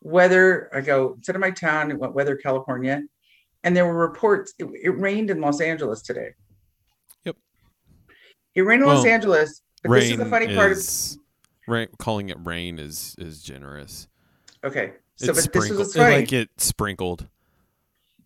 [0.02, 3.02] Weather, I go instead of my town, it went weather California,
[3.64, 4.52] and there were reports.
[4.58, 6.30] It, it rained in Los Angeles today.
[7.24, 7.36] Yep.
[8.54, 9.62] It rained in Los Angeles.
[9.82, 10.78] But this is the funny part of
[11.66, 14.08] rain, calling it rain is is generous.
[14.64, 14.92] Okay.
[15.16, 16.16] So, It's but this what's funny.
[16.16, 17.28] like it sprinkled.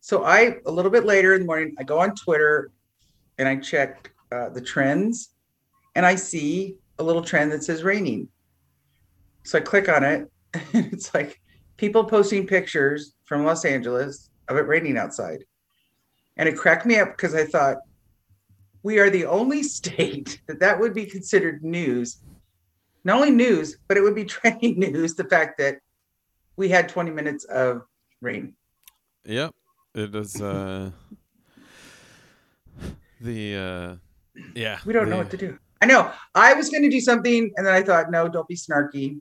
[0.01, 2.71] so I, a little bit later in the morning, I go on Twitter
[3.39, 5.31] and I check uh, the trends
[5.95, 8.29] and I see a little trend that says raining.
[9.43, 10.31] So I click on it
[10.73, 11.41] and it's like
[11.77, 15.45] people posting pictures from Los Angeles of it raining outside.
[16.37, 17.79] And it cracked me up because I thought
[18.83, 22.19] we are the only state that that would be considered news.
[23.05, 25.15] Not only news, but it would be trending news.
[25.15, 25.79] The fact that
[26.57, 27.83] we had 20 minutes of
[28.21, 28.55] rain.
[29.25, 29.55] Yep.
[29.95, 30.91] It is uh
[33.21, 33.97] the uh
[34.55, 34.79] yeah.
[34.85, 35.59] We don't know what to do.
[35.81, 36.13] I know.
[36.35, 39.21] I was going to do something, and then I thought, no, don't be snarky.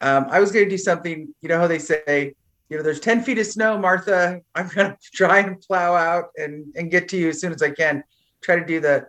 [0.00, 1.34] Um, I was going to do something.
[1.42, 2.34] You know how they say,
[2.68, 4.40] you know, there's 10 feet of snow, Martha.
[4.54, 7.62] I'm going to try and plow out and, and get to you as soon as
[7.62, 8.02] I can.
[8.42, 9.06] Try to do the,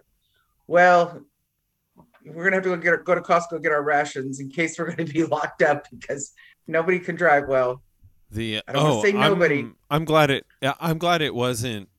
[0.68, 1.22] well,
[2.26, 4.78] we're going to have to go, get, go to Costco, get our rations in case
[4.78, 6.34] we're going to be locked up because
[6.68, 7.82] nobody can drive well.
[8.32, 9.60] The I don't oh, say nobody.
[9.60, 10.46] I'm, I'm glad it.
[10.80, 11.90] I'm glad it wasn't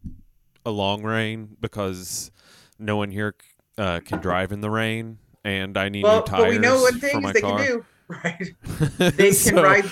[0.65, 2.31] a long rain because
[2.79, 3.35] no one here
[3.77, 6.81] uh, can drive in the rain, and I need Well, new tires but we know
[6.81, 7.59] one thing is they car.
[7.59, 7.85] can do,
[8.25, 8.55] right?
[8.99, 9.85] they can So, ride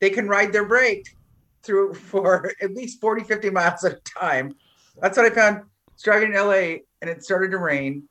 [0.00, 1.08] they can ride their brake
[1.62, 4.54] through for at least 40 50 miles at a time.
[5.00, 5.62] That's what i found.
[5.92, 8.04] It's driving in la and it started to rain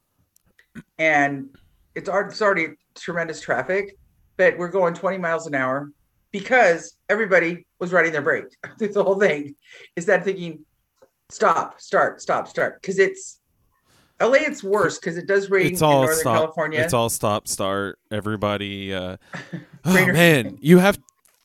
[0.97, 1.57] and
[1.95, 3.95] it's already, it's already tremendous traffic
[4.37, 5.91] but we're going 20 miles an hour
[6.31, 8.55] because everybody was riding their brake.
[8.77, 9.55] The whole thing
[9.95, 10.63] is that thinking
[11.29, 12.81] stop start stop start.
[12.81, 13.39] Because it's
[14.19, 16.35] la it's worse because it does rain It's in all northern stop.
[16.37, 17.99] california It's all stop start.
[18.11, 18.93] Everybody.
[18.93, 19.17] Uh,
[19.85, 20.99] oh man, you have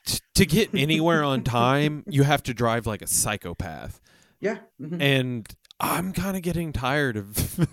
[0.06, 2.04] t- to get anywhere on time.
[2.08, 4.00] You have to drive like a psychopath,
[4.40, 5.00] yeah mhm.
[5.00, 5.46] and
[5.80, 7.66] I'm kind of getting tired of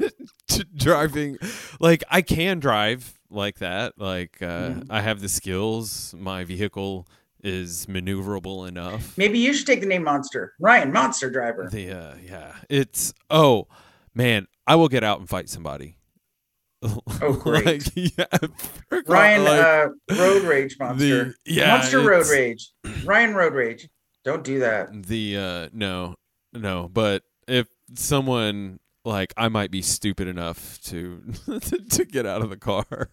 [0.76, 1.38] driving.
[1.80, 3.94] Like I can drive like that.
[3.98, 4.88] Like uh, Mhm.
[4.90, 6.14] I have the skills.
[6.18, 7.08] My vehicle
[7.42, 9.18] is maneuverable enough.
[9.18, 13.68] maybe you should take the name monster ryan monster driver The uh, yeah, it's oh
[14.20, 15.98] man, I will get out and fight somebody.
[16.82, 17.66] Oh, great.
[17.66, 18.26] like, yeah,
[19.08, 21.26] Ryan, like, uh, Road Rage Monster.
[21.26, 22.72] the yeah, Monster Road Rage.
[23.06, 23.90] Ryan Road Rage.
[24.24, 25.04] Don't do that.
[25.08, 26.16] The uh, no,
[26.54, 31.22] no, but if someone like I might be stupid enough to
[31.92, 33.10] to get out of the car.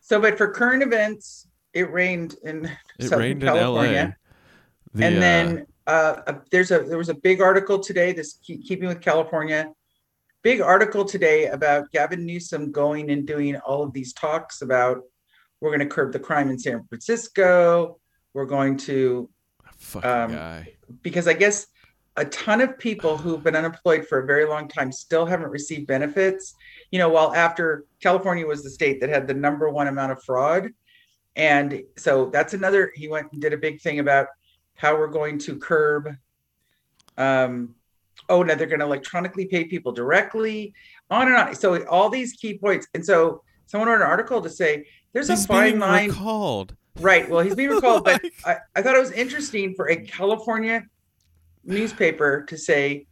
[0.00, 3.90] So, but for current events, it rained in It Southern rained California.
[3.90, 4.16] in L.A.
[4.94, 8.12] The, and uh, then uh, uh, there's a there was a big article today.
[8.12, 9.72] This keep, keeping with California,
[10.46, 15.02] big article today about Gavin Newsom going and doing all of these talks about
[15.60, 17.98] we're going to curb the crime in San Francisco.
[18.32, 19.28] We're going to
[19.96, 20.74] um, guy.
[21.02, 21.66] because I guess
[22.16, 25.88] a ton of people who've been unemployed for a very long time still haven't received
[25.88, 26.54] benefits.
[26.92, 30.22] You know, while after California was the state that had the number one amount of
[30.22, 30.68] fraud.
[31.34, 34.28] And so that's another, he went and did a big thing about
[34.76, 36.14] how we're going to curb.
[37.18, 37.74] Um,
[38.28, 40.74] oh, now they're going to electronically pay people directly,
[41.10, 41.54] on and on.
[41.54, 42.86] So all these key points.
[42.94, 46.10] And so someone wrote an article to say there's He's a fine being line.
[46.10, 47.28] called Right.
[47.28, 50.84] Well, he's being recalled, but I, I thought it was interesting for a California
[51.64, 53.06] newspaper to say,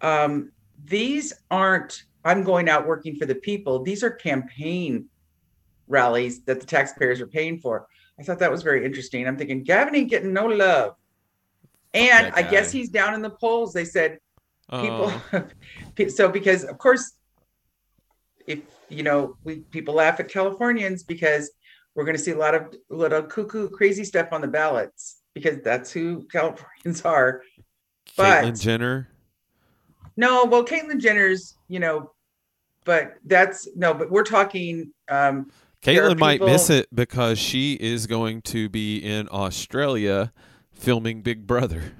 [0.00, 0.52] um,
[0.84, 3.82] these aren't, I'm going out working for the people.
[3.82, 5.06] These are campaign
[5.88, 7.86] rallies that the taxpayers are paying for.
[8.18, 9.26] I thought that was very interesting.
[9.26, 10.94] I'm thinking, Gavin ain't getting no love.
[11.92, 13.72] And I guess he's down in the polls.
[13.72, 14.18] They said
[14.70, 17.12] people Oh, so because of course
[18.46, 21.50] if you know we people laugh at californians because
[21.94, 25.58] we're going to see a lot of little cuckoo crazy stuff on the ballots because
[25.62, 27.42] that's who californians are
[28.16, 29.08] but- Caitlyn Jenner.
[30.16, 32.12] no well caitlyn jenner's you know
[32.84, 35.50] but that's no but we're talking um
[35.82, 40.30] Caitlyn might miss it because she is going to be in Australia
[40.84, 41.92] filming Big Brother.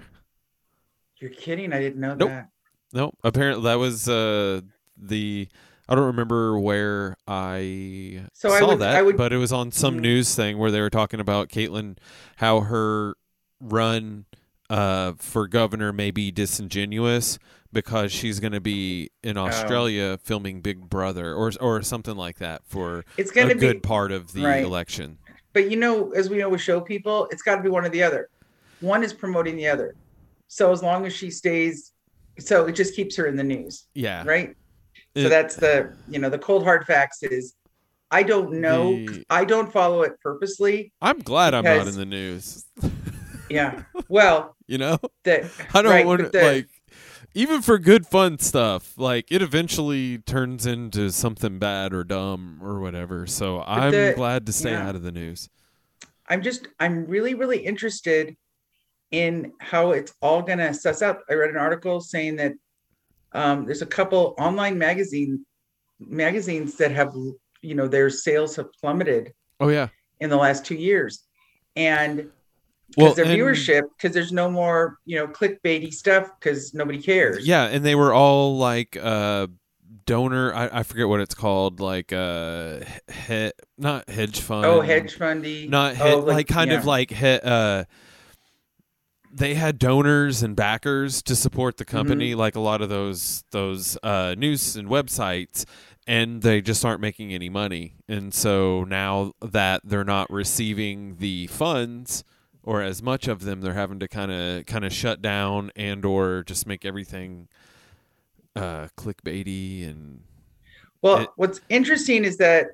[1.18, 2.28] you're kidding i didn't know Nope.
[2.30, 2.48] that
[2.92, 4.62] No, apparently that was uh,
[4.96, 5.48] the.
[5.88, 9.52] I don't remember where I So saw I would- that, I would- but it was
[9.52, 10.00] on some Mhm.
[10.02, 11.98] news thing where they were talking about Caitlyn,
[12.36, 13.14] how her
[13.60, 14.24] run
[14.70, 17.38] uh, for governor may be disingenuous
[17.72, 19.46] because she's going to be in Oh.
[19.46, 23.82] Australia filming Big Brother or or something like that for It's going to be good
[23.82, 24.64] part of the right.
[24.64, 25.18] election.
[25.52, 27.88] but you know, as we know with show people, it's got to be one or
[27.88, 28.28] the other.
[28.80, 29.94] One is promoting the other.
[30.48, 31.92] So as long as she stays,
[32.38, 34.24] so it just keeps her in the news, Yeah.
[34.26, 34.56] right?
[35.16, 37.54] So that's the you know the cold hard facts is
[38.12, 40.92] I don't know The- I don't follow it purposely.
[41.02, 42.64] I'm glad I'm not in the news.
[43.50, 43.82] Yeah.
[44.08, 44.98] Well, you know?
[45.24, 46.68] that I don't right, want to the- like
[47.34, 52.78] even for good fun stuff, like it eventually turns into something bad or dumb or
[52.78, 53.26] whatever.
[53.26, 54.88] So I'm the- glad to stay yeah.
[54.88, 55.48] out of the news.
[56.28, 58.36] I'm just I'm really really interested
[59.10, 61.20] in how it's all gonna suss out.
[61.28, 62.52] I read an article saying that
[63.32, 65.44] um, there's a couple online magazine
[65.98, 67.14] magazines that have
[67.62, 69.88] you know their sales have plummeted Oh yeah.
[70.20, 71.24] in the last two years,
[71.76, 72.30] and
[72.96, 77.00] Well, because their and- viewership because there's no more you know clickbaity stuff because nobody
[77.00, 77.46] cares.
[77.46, 79.48] Yeah, and they were all like uh
[80.06, 82.80] donor I, I forget what it's called, like uh
[83.26, 84.64] he, not hedge fund.
[84.66, 85.68] Oh, hedge fundy.
[85.68, 87.84] not he, Oh, like, kind of like he, uh
[89.32, 92.38] they had donors and backers to support the company Mm-hmm.
[92.40, 95.64] like a lot of those those uh news and websites
[96.06, 101.46] and they just aren't making any money and so now that they're not receiving the
[101.46, 102.24] funds
[102.62, 106.04] or as much of them they're having to kind of kind of shut down and
[106.04, 107.46] or just make everything
[108.56, 110.22] uh clickbaity and
[111.02, 112.68] Well, It- what's interesting is that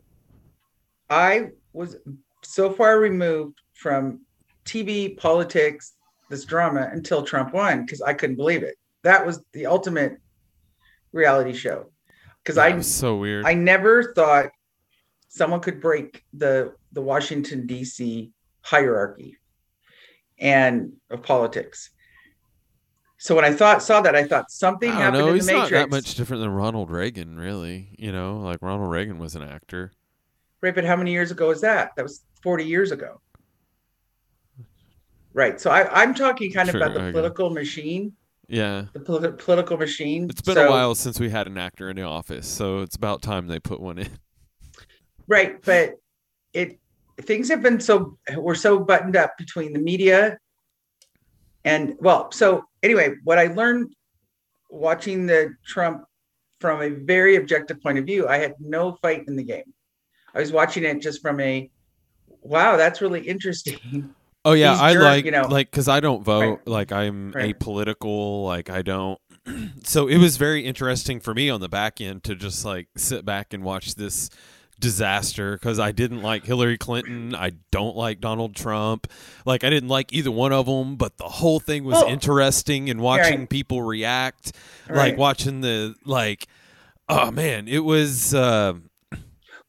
[1.10, 1.96] I was
[2.42, 4.20] so far removed from
[4.64, 5.92] TV politics,
[6.30, 8.76] this drama until Trump won because I couldn't believe it.
[9.02, 10.18] That was the ultimate
[11.12, 11.90] reality show.
[12.42, 14.50] Because I was so weird I never thought
[15.28, 18.30] someone could break the the Washington D.C.
[18.62, 19.36] hierarchy
[20.38, 21.90] and of politics.
[23.18, 25.28] So when I thought saw that, I thought something I happened know.
[25.28, 25.82] in He's the not Matrix.
[25.82, 27.94] that much different than Ronald Reagan, really.
[27.98, 29.92] You know, like Ronald Reagan was an actor.
[30.60, 31.92] Right, but how many years ago was that?
[31.96, 33.20] That was 40 years ago.
[35.36, 35.60] Right.
[35.60, 37.12] So I, I'm talking kind Sure, of about the it.
[37.12, 38.14] political machine,
[38.48, 38.86] Yeah.
[38.94, 40.28] the politi- political machine.
[40.30, 42.96] It's been So- a while since we had an actor in the office, so it's
[42.96, 44.08] about time they put one in.
[45.28, 45.94] Right, but
[46.52, 46.78] it
[47.22, 50.38] things have been so we're so buttoned up between the media
[51.64, 53.92] and well, so anyway, what I learned
[54.70, 56.04] watching the Trump
[56.60, 59.74] from a very objective point of view, I had no fight in the game.
[60.32, 61.68] I was watching it just from a
[62.40, 64.14] wow, that's really interesting.
[64.46, 66.40] Oh yeah, I like you know- like because I don't vote.
[66.60, 66.66] Right.
[66.68, 67.58] Like I'm Right.
[67.58, 68.44] apolitical.
[68.44, 69.18] Like I don't.
[69.84, 73.24] so it was very interesting for me on the back end to just like sit
[73.24, 74.30] back and watch this
[74.78, 77.34] disaster because I didn't like Hillary Clinton.
[77.34, 79.10] I don't like Donald Trump.
[79.44, 80.96] Like I didn't like either one of them.
[80.96, 83.50] But the whole thing was Well- interesting and watching Right.
[83.50, 84.52] people react.
[84.88, 86.46] Like watching the like.
[87.08, 88.32] Oh man, it was.
[88.34, 88.74] Uh,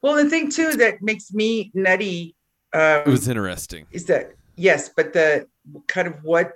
[0.03, 2.35] Well, the thing too that makes me nutty
[2.73, 3.87] um, it was interesting.
[3.91, 5.47] is that yes, but the
[5.87, 6.53] kind of what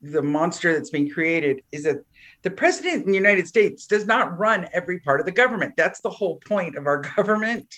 [0.00, 2.04] the monster that's being created is that
[2.42, 5.74] the president in the United States does not run every part of the government.
[5.76, 7.72] That's the whole point of our government.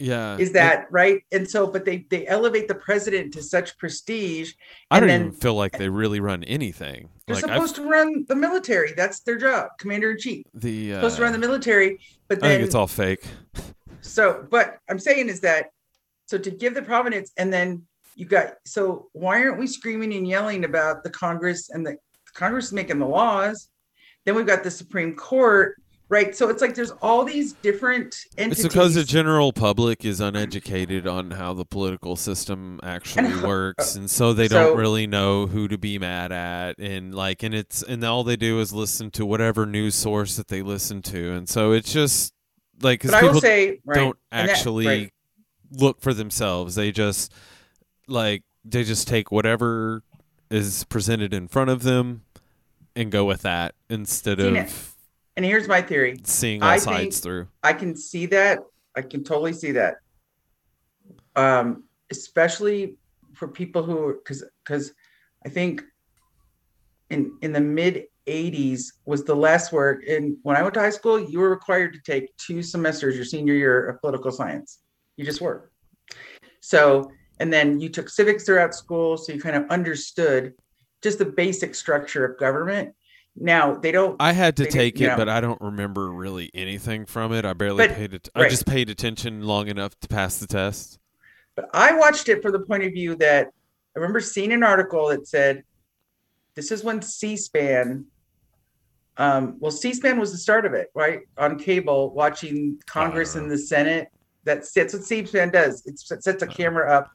[0.00, 1.22] Yeah, Is that right?
[1.32, 4.52] And so, but they they elevate the president to such prestige.
[4.92, 7.08] I and don't then- even feel like they really run anything.
[7.26, 8.92] They're Like supposed to run the military.
[8.96, 10.46] That's their job, commander in chief.
[10.54, 11.98] the uh, Supposed to run the military,
[12.28, 13.24] but I think it's all fake.
[14.00, 15.70] So, but I'm saying is that
[16.26, 17.82] so to give the provenance, and then
[18.18, 21.96] you got so why aren't we screaming and yelling about the Congress and the
[22.34, 23.68] Congress is making the laws?
[24.24, 25.76] Then we've got the Supreme Court,
[26.08, 26.34] right?
[26.34, 28.64] So it's like there's all these different entities.
[28.64, 33.48] It's because the general public is uneducated on how the political system actually how- uh,
[33.48, 37.44] works, and so they so- don't really know who to be mad at, and like,
[37.44, 41.02] and it's and all they do is listen to whatever news source that they listen
[41.02, 42.34] to, and so it's just
[42.82, 45.12] like because but I will people say, right, don't and that- actually right.
[45.70, 46.74] look for themselves.
[46.74, 47.32] They just
[48.08, 50.02] like they just take whatever
[50.50, 52.22] is presented in front of them
[52.96, 54.96] and go with that instead of
[55.36, 56.18] and here's my theory.
[56.24, 57.46] seeing all I sides through.
[57.62, 58.58] I can see that.
[58.96, 59.96] I can totally see that.
[61.36, 62.96] Um, especially
[63.34, 64.92] for people who because because
[65.46, 65.82] I think
[67.10, 70.02] in in the mid 80s was the last work.
[70.06, 73.24] And when I went to high school, you were required to take two semesters your
[73.24, 74.80] senior year of political science.
[75.16, 75.70] You just were.
[76.60, 77.10] So,
[77.40, 80.54] and then you took civics throughout school, so you kind of understood
[81.02, 82.94] just the basic structure of government.
[83.36, 85.16] Now they don't I had to take it, know.
[85.16, 87.44] but I don't remember really anything from it.
[87.44, 88.28] I barely But- paid it.
[88.34, 90.98] I just paid attention long enough to pass the test.
[91.54, 95.08] But I watched it from the point of view that I remember seeing an article
[95.08, 95.62] that said
[96.54, 98.06] this is when C-SPAN.
[99.16, 101.20] Um, well, C-SPAN was the start of it, right?
[101.36, 104.08] On cable, watching Congress and the Senate.
[104.44, 105.86] That's that's what C-SPAN does.
[105.86, 107.10] It sets a camera up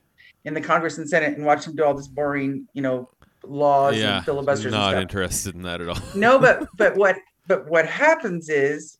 [0.46, 3.10] in the Congress and Senate and watch them do all this boring, you know,
[3.44, 4.72] laws yeah, and filibusters.
[4.72, 5.98] not and interested in that at all.
[6.16, 7.18] no, but but what
[7.48, 8.98] but what happens is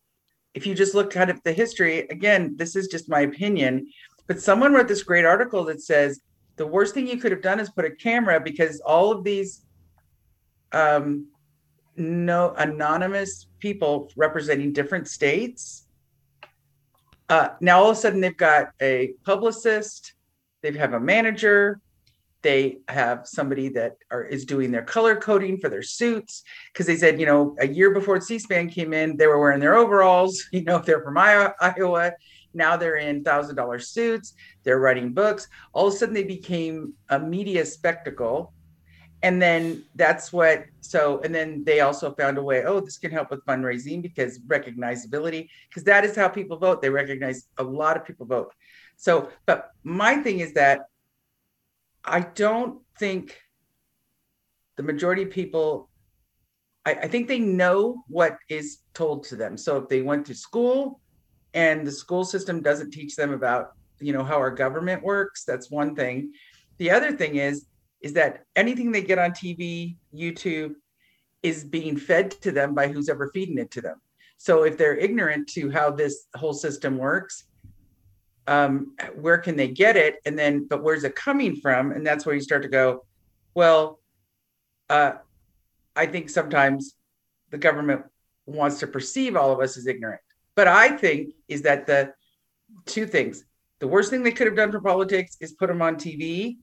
[0.54, 3.88] if you just look kind of the history, again, this is just my opinion,
[4.28, 6.22] but someone wrote this great article that says
[6.56, 9.62] the worst thing you could have done is put a camera because all of these
[10.72, 11.28] um
[11.96, 15.88] no anonymous people representing different states
[17.30, 20.13] uh now all of a sudden they've got a publicist
[20.64, 21.80] they have a manager
[22.44, 26.98] they have somebody that are, is doing their color coding for their suits because they
[26.98, 30.44] said, you know, a year before C-SPAN came in, they were wearing their overalls.
[30.52, 32.12] You know, if they're from Iowa.
[32.54, 34.34] Now they're in thousand dollar suits.
[34.64, 35.48] They're writing books.
[35.74, 38.54] All of a sudden, they became a media spectacle,
[39.24, 40.66] and then that's what.
[40.82, 42.64] So, and then they also found a way.
[42.64, 46.84] Oh, this can help with fundraising because recognizability, because that is how people vote.
[46.84, 48.54] They recognize a lot of people vote.
[48.98, 50.82] So, but my thing is that
[52.06, 53.38] I don't think
[54.76, 55.90] the majority of people,
[56.86, 59.58] I, I, think they know what is told to them.
[59.58, 61.00] So if they went to school
[61.54, 65.70] and the school system doesn't teach them about, you know, how our government works, that's
[65.70, 66.34] one thing.
[66.78, 67.68] The other thing is,
[68.02, 70.74] is that anything they get on TV, YouTube,
[71.42, 74.02] is being fed to them by who's ever feeding it to them.
[74.38, 77.46] So if they're ignorant to how this whole system works,
[78.48, 80.16] um, where can they get it?
[80.26, 81.92] And then but where's it coming from?
[81.92, 83.04] And that's where you start to go
[83.54, 84.00] well
[84.90, 85.14] uh,
[85.96, 86.96] i think sometimes
[87.52, 88.04] the government
[88.46, 90.22] wants to perceive all of us as ignorant.
[90.56, 92.14] But i think is that the
[92.86, 93.46] two things.
[93.80, 96.58] The worst thing they could have done for politics is put them on tv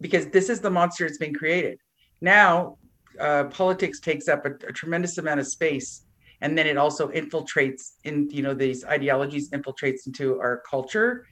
[0.00, 1.78] because this is the monster that's been created.
[2.20, 2.78] Now
[3.18, 6.04] uh, politics takes up a, a tremendous amount of space
[6.40, 11.26] and then it also infiltrates in you know these ideologies infiltrates into our culture.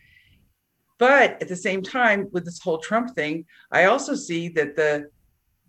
[0.99, 5.09] But at the same time with this whole trump thing i also see that the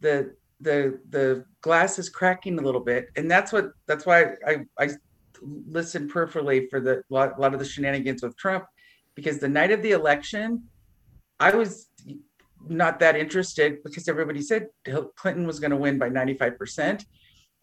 [0.01, 3.09] the the the glass is cracking a little bit.
[3.15, 4.89] And that's what that's why i i
[5.41, 8.65] listen peripherally for the lot, a lot of the shenanigans with trump
[9.15, 10.63] because the night of the election
[11.39, 11.87] i was
[12.67, 14.67] not that interested because everybody said
[15.15, 17.05] clinton was going to win by 95%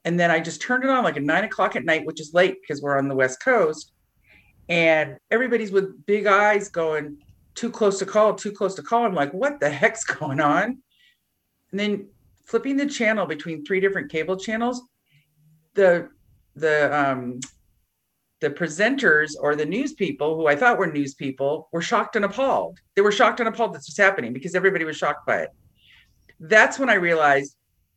[0.06, 2.32] and then I just turned it on like at nine o'clock at night, which is
[2.32, 3.90] late because we're on the West Coast.
[4.68, 7.18] And everybody's with big eyes going,
[7.56, 9.04] too close to call, too close to call.
[9.04, 10.78] I'm like, what the heck's going on?
[11.72, 12.08] And then
[12.46, 14.80] flipping the channel between three different cable channels,
[15.74, 16.08] the
[16.54, 17.40] the um
[18.40, 22.24] the presenters or the news people who I thought were news people were shocked and
[22.24, 22.78] appalled.
[22.94, 25.50] They were shocked and appalled this was happening because everybody was shocked by it.
[26.38, 27.55] That's when I realized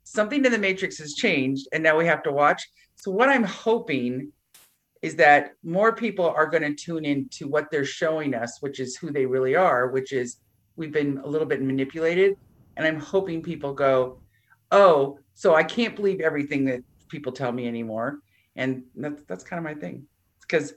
[0.10, 2.68] something in the matrix has changed and now we have to watch.
[2.96, 4.32] So what i'm hoping
[5.02, 8.80] is that more people are going to tune in to what they're showing us which
[8.80, 10.38] is who they really are which is
[10.76, 12.38] we've been a little bit manipulated.
[12.76, 14.20] And i'm hoping people go
[14.72, 18.20] oh so i can't believe everything that people tell me anymore.
[18.56, 20.08] And that's that's kind of my thing.
[20.42, 20.74] Because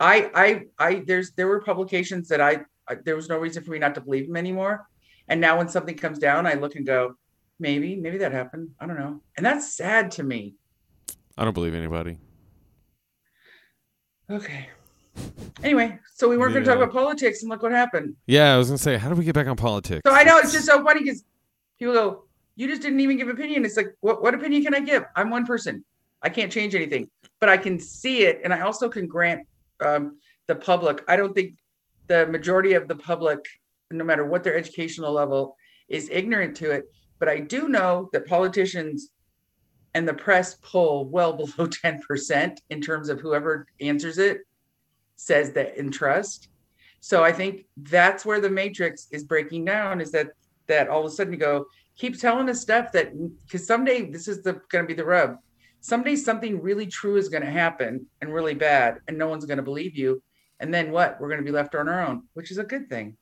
[0.00, 0.48] i i
[0.86, 2.52] i there's there were publications that I,
[2.88, 4.88] I there was no reason for me not to believe them anymore.
[5.28, 7.16] And now when something comes down i look and go
[7.58, 8.70] Maybe, maybe that happened.
[8.80, 9.20] I don't know.
[9.36, 10.54] And that's sad to me.
[11.38, 12.18] I don't believe anybody.
[14.30, 14.68] Okay.
[15.62, 16.54] Anyway, so we weren't yeah.
[16.56, 18.14] going to talk about politics, and look what happened.
[18.26, 20.02] Yeah, I was going to say, how did we get back on politics?
[20.06, 21.24] So I know it's just so funny because
[21.78, 22.24] people go,
[22.56, 25.04] "You just didn't even give opinion." It's like, what what opinion can I give?
[25.14, 25.84] I'm one person.
[26.22, 27.08] I can't change anything,
[27.40, 29.46] but I can see it, and I also can grant
[29.84, 31.02] um, the public.
[31.08, 31.54] I don't think
[32.08, 33.38] the majority of the public,
[33.90, 35.56] no matter what their educational level,
[35.88, 36.84] is ignorant to it.
[37.18, 39.10] But I do know that politicians
[39.94, 44.40] and the press pull well below 10% in terms of whoever answers it
[45.16, 46.48] says that in trust.
[47.00, 50.28] So I think that's where the matrix is breaking down is that
[50.66, 53.12] that all of a sudden you go, keep telling us stuff that
[53.44, 55.36] because someday this is the gonna be the rub.
[55.80, 59.96] Someday something really true is gonna happen and really bad, and no one's gonna believe
[59.96, 60.22] you.
[60.58, 61.20] And then what?
[61.20, 63.16] We're gonna be left on our own, which is a good thing.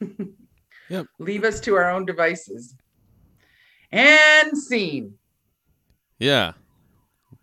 [0.90, 1.06] yep.
[1.18, 2.76] Leave us to our own devices
[3.92, 5.14] and scene.
[6.18, 6.52] Yeah.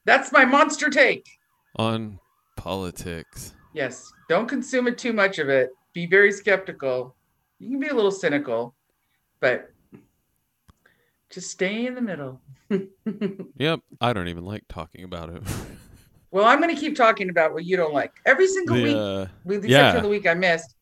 [0.06, 1.28] That's my monster take
[1.76, 2.20] on
[2.58, 3.54] politics.
[3.74, 4.12] Yes.
[4.30, 5.72] Don't consume it too much of it.
[5.94, 7.16] Be very skeptical.
[7.60, 8.76] You can be a little cynical,
[9.40, 9.72] but
[11.30, 12.42] just stay in the middle.
[13.58, 13.80] yep.
[14.02, 15.44] I don't even like talking about it.
[16.32, 18.14] well, I'm going to keep talking about what you don't like.
[18.26, 19.98] Every single the, week, uh, with the exception yeah.
[19.98, 20.76] of the week I missed,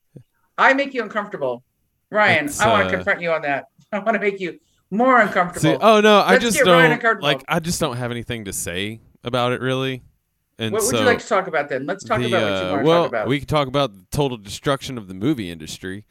[0.58, 1.64] I make you uncomfortable.
[2.10, 3.66] Ryan, it's, I want to uh, confront you on that.
[3.92, 4.60] I want to make you
[4.92, 5.62] more uncomfortable.
[5.62, 7.44] See, oh no, I Let's just don't like.
[7.48, 10.04] I just don't have anything to say about it really.
[10.60, 11.88] And what would you like to talk about then?
[11.88, 13.28] Let's talk the, about what you uh, want to well, talk about.
[13.28, 16.06] we can talk about the total destruction of the movie industry.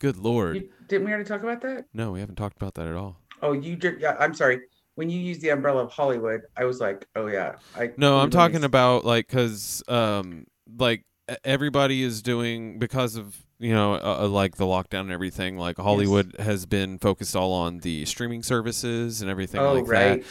[0.00, 1.84] Good lord, You- didn't we already talk about that?
[1.94, 3.20] no, we haven't talked about that at all.
[3.40, 4.00] Oh, you did.
[4.00, 4.62] Yeah, I'm sorry.
[4.96, 7.56] When you used the umbrella of Hollywood, I was like, oh yeah.
[7.76, 10.46] I No, I'm talking about like because um
[10.78, 11.04] like
[11.44, 15.56] everybody is doing because of you know uh, uh, like the lockdown and everything.
[15.58, 20.22] Like Hollywood has been focused all on the streaming services and everything Oh like right.
[20.22, 20.30] that.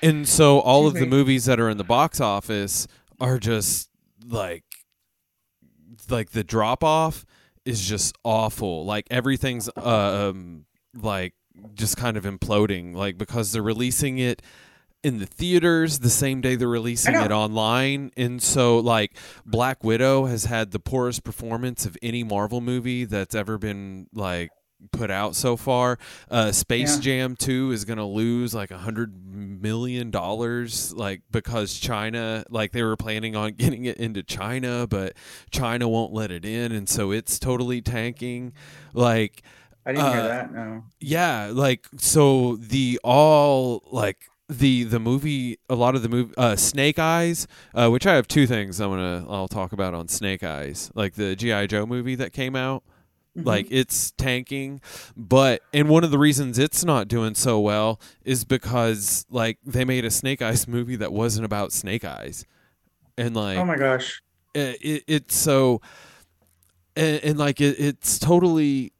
[0.00, 2.86] And so all Excuse of the movies that are in the box office
[3.20, 3.90] are just
[4.26, 4.64] like
[6.08, 7.26] like the drop off
[7.64, 8.84] is just awful.
[8.84, 10.64] Like everything's uh, um
[10.94, 11.34] like
[11.74, 14.42] just kind of imploding like because they're releasing it
[15.04, 20.26] in the theaters the same day they're releasing it online and so like Black Widow
[20.26, 24.50] has had the poorest performance of any Marvel movie that's ever been like
[24.92, 25.98] put out so far.
[26.30, 27.00] Uh, Space Yeah.
[27.00, 32.72] Jam 2 is going to lose like a hundred million dollars, like because China, like
[32.72, 35.14] they were planning on getting it into China, but
[35.50, 38.52] China won't let it in, and so it's totally tanking.
[38.94, 39.42] Like,
[39.84, 40.52] I didn't hear uh, that.
[40.52, 40.84] No.
[41.00, 46.56] yeah, like so the all like the the movie a lot of the movie uh
[46.56, 50.42] snake eyes uh which i have two things i'm gonna i'll talk about on snake
[50.42, 52.82] eyes like the gi joe movie that came out
[53.36, 53.44] Mhm.
[53.44, 54.80] like it's tanking
[55.14, 59.84] but and one of the reasons it's not doing so well is because like they
[59.84, 62.46] made a snake eyes movie that wasn't about snake eyes
[63.18, 64.22] and like oh my gosh.
[64.54, 65.82] it, it, it's so
[66.96, 68.92] and, and like it, it's totally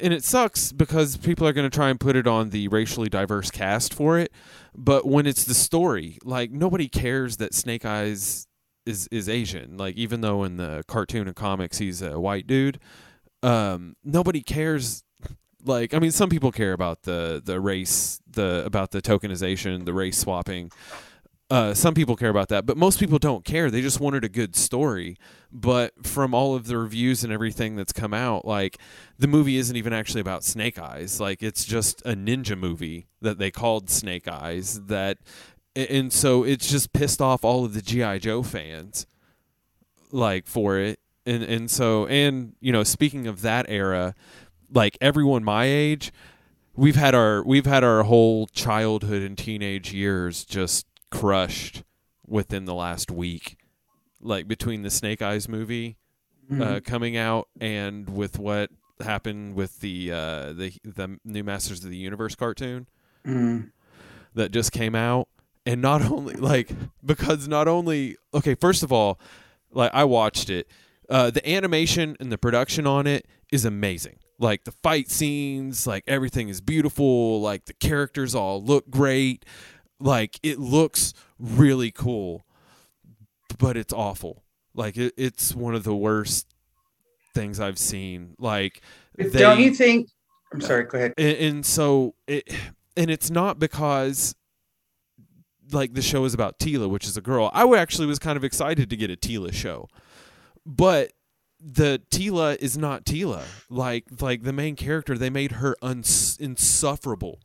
[0.00, 3.08] and it sucks because people are going to try and put it on the racially
[3.08, 4.32] diverse cast for it
[4.74, 8.46] but when it's the story like nobody cares that snake eyes
[8.86, 9.76] is is asian.
[9.76, 12.78] Like even though in the cartoon and comics he's a white dude
[13.42, 15.04] um nobody cares
[15.64, 19.92] like i mean some people care about the the race the about the tokenization the
[19.92, 20.70] race swapping
[21.50, 23.70] uh, some people care about that, but most people don't care.
[23.70, 25.16] They just wanted a good story.
[25.50, 28.76] But from all of the reviews and everything that's come out, like
[29.18, 31.20] the movie isn't even actually about Snake Eyes.
[31.20, 34.78] Like it's just a ninja movie that they called Snake Eyes.
[34.86, 35.18] That,
[35.74, 39.06] and so it's just pissed off all of the GI Joe fans,
[40.12, 41.00] like for it.
[41.24, 44.14] And and so and you know, speaking of that era,
[44.70, 46.12] like everyone my age,
[46.78, 51.82] we've had our we've had our whole childhood and teenage years just crushed
[52.26, 53.56] within the last week
[54.20, 55.96] like between the snake eyes movie
[56.50, 56.62] Mm-hmm.
[56.62, 58.70] uh, coming out and with what
[59.02, 62.88] happened with the uh, the the new masters of the universe cartoon
[63.26, 63.70] Mhm.
[64.32, 65.28] that just came out.
[65.66, 66.70] And not only like
[67.04, 69.20] because not only okay first of all
[69.72, 70.66] like i watched it.
[71.10, 74.16] Uh, the animation and the production on it is amazing.
[74.38, 77.42] Like the fight scenes like everything is beautiful.
[77.42, 79.44] Like the characters all look great
[80.00, 82.44] like it looks really cool
[83.58, 84.42] but it's awful
[84.74, 86.46] like it, it's one of the worst
[87.34, 88.80] things i've seen like
[89.16, 90.08] they- Don't you think?
[90.52, 90.84] I'm sorry.
[90.84, 91.14] Go ahead.
[91.18, 92.48] and, and so it
[92.96, 94.34] and it's not because
[95.72, 97.50] like the show is about Teela, which is a girl.
[97.52, 99.88] I actually was kind of excited to get a Teela show,
[100.64, 101.12] but
[101.60, 103.42] the Teela is not Teela.
[103.68, 107.40] Like like the main character, they made her uns- insufferable.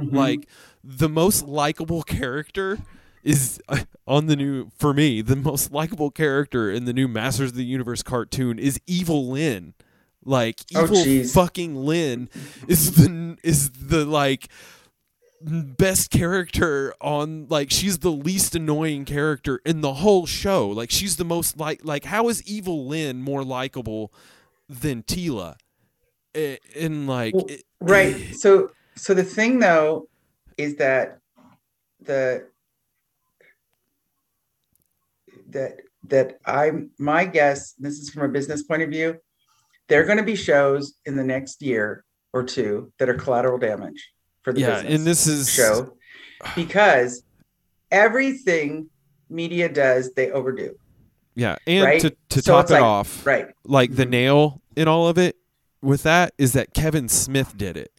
[0.00, 0.12] Mhm.
[0.14, 0.48] Like
[0.82, 2.78] the most likable character
[3.22, 7.50] is uh, on the new for me the most likable character in the new Masters
[7.50, 9.74] of the Universe cartoon is Evil Lynn.
[10.24, 11.32] Like Oh, evil jeez.
[11.34, 12.28] fucking Lynn
[12.68, 14.48] is the is the like
[15.42, 20.68] best character on like she's the least annoying character in the whole show.
[20.68, 24.12] Like she's the most like like how is Evil Lynn more likable
[24.68, 25.56] than Teela?
[26.34, 28.34] And like Well, it- right.
[28.36, 28.70] So,
[29.00, 30.08] so the thing though
[30.58, 31.18] is that
[32.00, 32.46] the
[35.50, 37.72] that that I'm my guess.
[37.78, 39.16] This is from a business point of view.
[39.88, 43.58] There are going to be shows in the next year or two that are collateral
[43.58, 44.10] damage
[44.42, 45.96] for the yeah, business and this is show
[46.54, 47.22] because
[47.90, 48.88] everything
[49.28, 50.74] media does they overdo.
[51.34, 52.00] Yeah, and right?
[52.02, 53.48] to to So top it like- off, Right.
[53.64, 54.10] like the Mhm.
[54.10, 55.36] nail in all of it
[55.82, 57.90] with that is that Kevin Smith did it.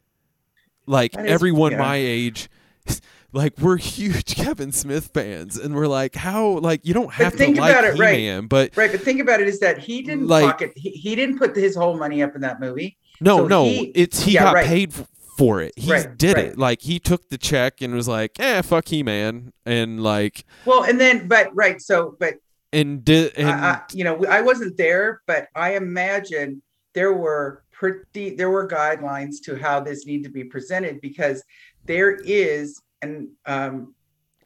[0.86, 1.78] Like is- everyone yeah.
[1.78, 2.48] my age,
[3.32, 6.58] like we're huge Kevin Smith fans, and we're like, how?
[6.58, 8.18] Like you don't have to think like about it, right.
[8.18, 11.14] He-Man, but Right, but think about it is that he didn't Like- pocket he, he
[11.14, 12.96] didn't put his whole money up in that movie.
[13.20, 14.66] no, So no, he- it's he yeah, got right.
[14.66, 14.92] paid
[15.38, 15.72] for it.
[15.76, 16.44] He Right, did right.
[16.46, 16.58] it.
[16.58, 21.00] Like he took the check and was like, eh, fuck He-Man, and like Well, and
[21.00, 22.34] then but right, so but
[22.74, 26.62] and did and I, I, you know, I wasn't there, but I imagine
[26.94, 31.42] there were pretty there were guidelines to how this need to be presented because
[31.86, 33.94] there is and um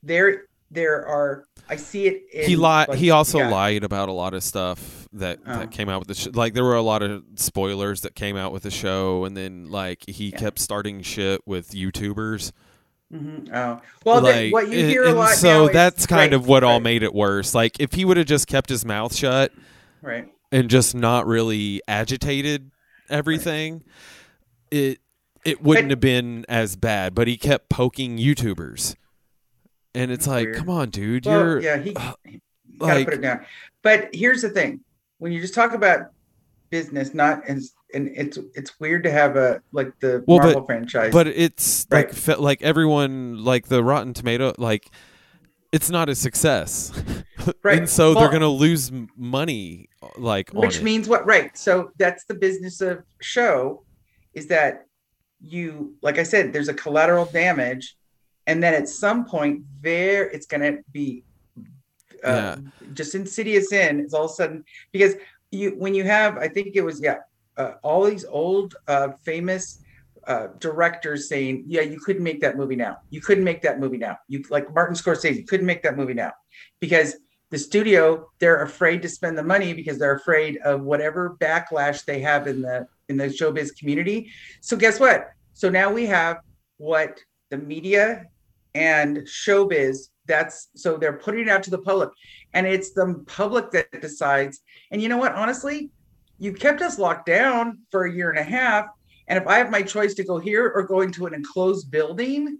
[0.03, 2.23] there there are I see it.
[2.33, 2.89] In, he lied.
[2.89, 3.49] like, he also yeah.
[3.51, 5.59] lied about a lot of stuff that Oh.
[5.59, 8.37] that came out with the sh- like there were a lot of spoilers that came
[8.37, 10.39] out with the show, and then like he Yeah.
[10.39, 12.53] kept starting shit with YouTubers.
[13.13, 13.49] Mhm.
[13.55, 16.33] Oh well, like, then what you and- hear a lot so now is- that's kind
[16.33, 17.55] right, of what all made it worse.
[17.55, 19.53] Like if he would have just kept his mouth shut
[20.03, 20.29] right.
[20.51, 22.71] and just not really agitated
[23.11, 23.83] everything,
[24.71, 24.99] it
[25.45, 27.15] it wouldn't But- have been as bad.
[27.15, 28.97] But he kept poking YouTubers,
[29.95, 30.57] and it's like, weird.
[30.57, 32.41] come on, dude, Well, you're yeah, he, uh, he
[32.79, 33.45] gotta like put it down.
[33.83, 34.81] But here's the thing:
[35.19, 36.11] when you just talk about
[36.71, 37.63] business, not and
[37.95, 41.13] and it's it's weird to have a like the Well, but- Marvel franchise.
[41.13, 42.15] but it's like Right.
[42.15, 44.91] fe- like everyone like the rotten tomato like
[45.77, 46.93] it's not a success.
[47.63, 47.79] Right.
[47.79, 52.35] and so they're gonna lose money like on which means what right so that's the
[52.35, 53.85] business of show
[54.35, 54.87] is that
[55.41, 57.97] you like i said there's a collateral damage
[58.49, 61.23] and then at some point there it's going to be
[62.25, 62.57] uh,
[62.95, 65.15] just insidious in it's all of a sudden because
[65.53, 67.19] you when you have i think it was yeah
[67.59, 69.85] uh, all these old uh, famous
[70.27, 72.99] uh, directors saying yeah you couldn't make that movie now.
[73.11, 74.19] You couldn't make that movie now.
[74.29, 76.33] You like martin scorsese couldn't make that movie now.
[76.81, 77.17] Because
[77.51, 82.21] the studio they're afraid to spend the money because they're afraid of whatever backlash they
[82.21, 84.31] have in the in the showbiz community.
[84.61, 85.29] So guess what?
[85.55, 86.39] So now we have
[86.79, 87.21] what
[87.51, 88.25] the media
[88.75, 92.11] and showbiz that's so they're putting it out to the public.
[92.53, 94.61] And it's the public that decides.
[94.91, 95.33] And you know what?
[95.33, 95.91] Honestly
[96.39, 98.87] you kept us locked down for a year and a half
[99.29, 102.59] and if i have my choice to go here or go into an enclosed building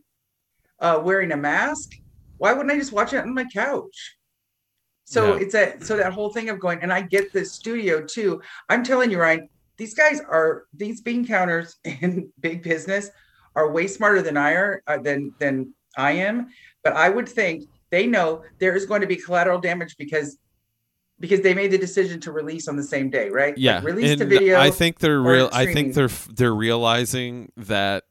[0.81, 1.91] uh, wearing a mask
[2.39, 4.17] why wouldn't i just watch it on my couch?
[5.05, 5.41] So Yeah.
[5.43, 8.43] it's a so that whole thing of going and i get the studio too.
[8.69, 9.49] I'm telling you ryan
[9.79, 13.11] these guys are these bean counters in big business
[13.55, 16.49] are way smarter than i are uh, than than i am.
[16.85, 20.39] But i would think they know there is going to be collateral damage because
[21.19, 23.55] because they made the decision to release on the same day right?
[23.55, 27.53] Like, yeah release and the video i think they're real i think they're they're realizing
[27.57, 28.05] that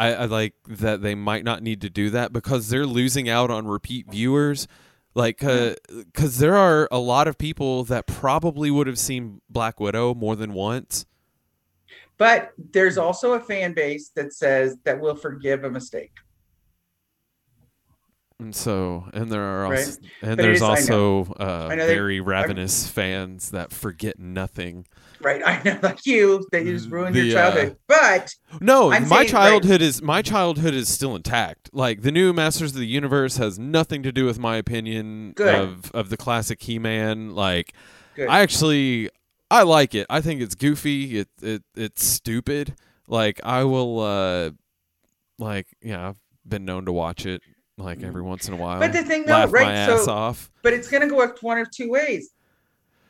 [0.00, 3.50] I, I like that they might not need to do that because they're losing out
[3.50, 4.66] on repeat viewers.
[5.14, 9.78] Like because uh, there are a lot of people that probably would have seen black
[9.78, 11.04] widow more than once.
[12.16, 16.12] But there's also a fan base that says that will forgive a mistake
[18.40, 19.78] And so, and there are Right.
[19.86, 23.72] also, and But there's is- I also uh, I know they- very ravenous fans that
[23.72, 24.86] forget nothing.
[25.20, 28.90] right i know like you that you just ruined your The, uh, childhood but No,
[28.90, 29.28] I'm my saying, right.
[29.28, 31.68] childhood is my childhood is still intact.
[31.74, 35.54] Like the new Masters of the Universe has nothing to do with my opinion Good.
[35.54, 37.34] of of the classic He-Man.
[37.34, 37.74] Like
[38.16, 38.28] Good.
[38.28, 39.10] I actually
[39.50, 40.06] I like it.
[40.08, 41.18] I think it's goofy.
[41.18, 42.74] It it it's stupid.
[43.06, 44.50] Like I will uh
[45.38, 47.42] like yeah, I've been known to watch it
[47.80, 48.76] like every once in a while.
[48.76, 48.80] Mm.
[48.80, 50.50] But the thing, though, laugh right, my ass so- off.
[50.62, 52.30] but it's going to go up one of two ways.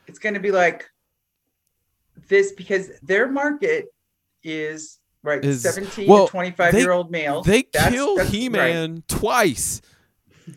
[0.06, 0.88] It's going to be like
[2.28, 3.86] this because their market
[4.42, 7.42] is right Is- 17 well, to 25 they- year old male.
[7.42, 9.80] They That's- kill that's- He Man twice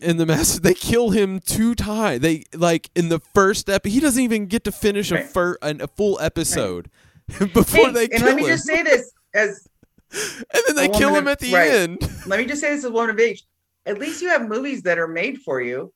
[0.00, 0.60] in the master.
[0.60, 2.20] They kill him two times.
[2.20, 3.86] They like in the first ep.
[3.86, 5.26] He doesn't even get to finish a Right.
[5.26, 6.90] fur an, a full episode
[7.38, 8.48] before Hey, they and let me him.
[8.48, 9.68] just say this as
[10.12, 11.70] and then they kill him of- at the right.
[11.70, 11.98] end.
[12.26, 13.44] let me just say this as a woman of age.
[13.86, 15.92] At least you have movies that are made for you.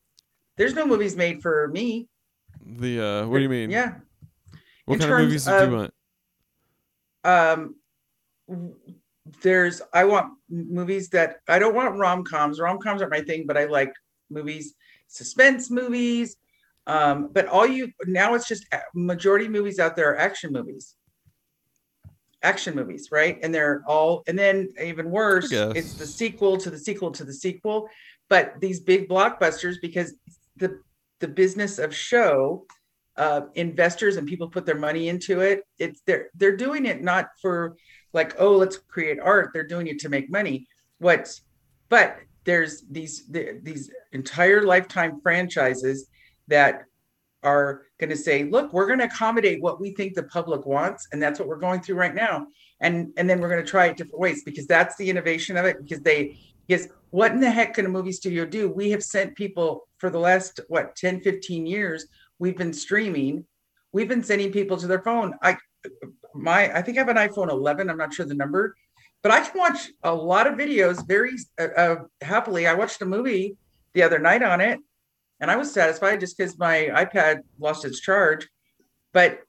[0.56, 2.08] There's no movies made for me.
[2.64, 3.70] The uh, what do you mean?
[3.70, 3.94] Yeah.
[4.84, 5.94] What in kind of movies of- you want?
[7.24, 7.74] um
[9.42, 13.64] there's i want movies that i don't want rom-coms rom-coms aren't my thing but i
[13.64, 13.92] like
[14.30, 14.74] movies
[15.08, 16.36] suspense movies
[16.86, 18.64] um but all you now it's just
[18.94, 20.94] majority movies out there are action movies
[22.42, 26.78] action movies right and they're all and then even worse it's the sequel to the
[26.78, 27.88] sequel to the sequel
[28.28, 30.14] but these big blockbusters because
[30.56, 30.80] the
[31.20, 32.64] the business of show
[33.18, 35.64] uh, investors and people put their money into it.
[35.78, 37.76] It's they're they're doing it not for
[38.12, 39.50] like oh let's create art.
[39.52, 40.66] They're doing it to make money.
[40.98, 41.28] What?
[41.88, 46.08] But there's these the, these entire lifetime franchises
[46.46, 46.84] that
[47.42, 51.08] are going to say, look, we're going to accommodate what we think the public wants,
[51.12, 52.46] and that's what we're going through right now.
[52.80, 55.64] And and then we're going to try it different ways because that's the innovation of
[55.64, 55.82] it.
[55.82, 58.68] Because they because what in the heck can a movie studio do?
[58.68, 62.06] We have sent people for the last what 10, 15 years
[62.38, 63.44] we've been streaming
[63.92, 65.56] we've been sending people to their phone i
[66.34, 68.74] my i think i have an iphone 11 i'm not sure the number
[69.22, 73.06] but i can watch a lot of videos very uh, uh, happily i watched a
[73.06, 73.56] movie
[73.94, 74.78] the other night on it
[75.40, 78.48] and i was satisfied just because my ipad lost its charge
[79.12, 79.40] but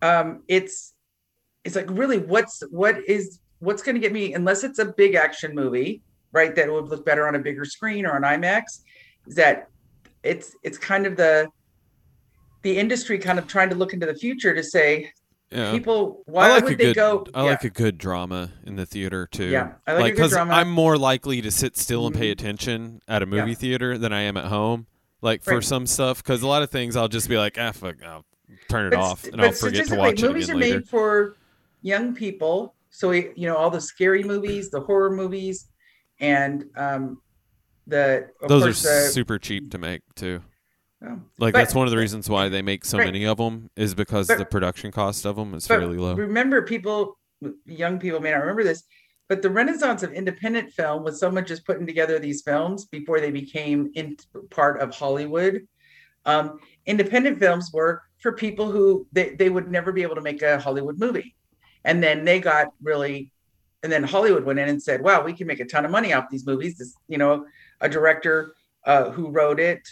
[0.00, 0.94] um it's
[1.64, 5.14] it's like really what's what is what's going to get me unless it's a big
[5.14, 6.56] action movie, right?
[6.56, 8.80] That would look better on a bigger screen or on IMAX.
[9.28, 9.68] Is that
[10.24, 11.46] it's it's kind of the
[12.62, 15.12] the industry kind of trying to look into the future to say
[15.52, 15.70] Yeah.
[15.70, 18.50] people why I like would a they good, go I yeah, like a good drama
[18.64, 19.44] in the theater too.
[19.50, 20.54] Yeah, I like a good drama.
[20.54, 22.32] I'm more likely to sit still and pay Mhm.
[22.32, 23.56] attention at a movie Yeah.
[23.56, 24.88] theater than I am at home.
[25.22, 25.64] Like for Right.
[25.64, 28.26] some stuff, because a lot of things I'll just be like, ah, fuck, I'll
[28.68, 31.36] turn it but, off and I'll forget to watch it movies are made for
[31.80, 35.68] young people so we, you know all the scary movies the horror movies
[36.20, 37.20] and um
[37.86, 40.42] the Those are the, super cheap to make too.
[41.04, 43.06] oh, Like But- that's one of the reasons why they make so Right.
[43.06, 46.14] many of them is because But- the production cost of them is fairly low.
[46.14, 47.18] remember people
[47.64, 48.84] young people may not remember this
[49.28, 53.30] but the renaissance of independent film was someone just putting together these films before they
[53.30, 54.16] became in
[54.50, 55.66] part of hollywood.
[56.24, 60.42] Um, independent films were for people who they, they would never be able to make
[60.42, 61.34] a hollywood movie.
[61.84, 63.32] And then they got really
[63.82, 66.12] and then hollywood went in and said wow we can make a ton of money
[66.12, 66.78] off these movies.
[66.78, 67.46] This you know
[67.80, 68.54] a director
[68.84, 69.88] uh, who wrote it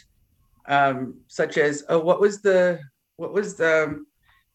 [0.67, 2.79] um, such as oh what was the
[3.17, 4.05] what was the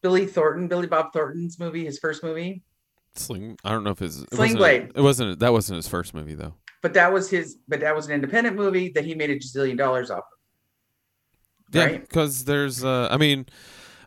[0.02, 2.64] billy thornton billy bob thornton's movie his first movie
[3.16, 4.92] Sling, I don't know if it's it Sling wasn't, Blade.
[4.96, 5.40] It wasn't.
[5.40, 6.54] That wasn't his first movie though.
[6.82, 9.78] but that was his but that was an independent movie that he made a gazillion
[9.78, 12.02] dollars off of Yeah, Right.
[12.02, 13.46] because there's, uh, I mean,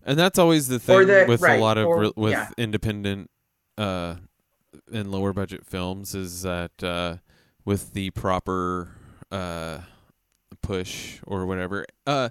[0.05, 2.51] and that's always the thing the- with right, a lot of or- with yeah.
[2.57, 3.31] independent
[3.77, 4.17] uh,
[4.93, 7.17] and lower budget films is that uh,
[7.65, 8.91] with the proper
[9.33, 9.81] uh,
[10.63, 12.29] push or whatever, uh,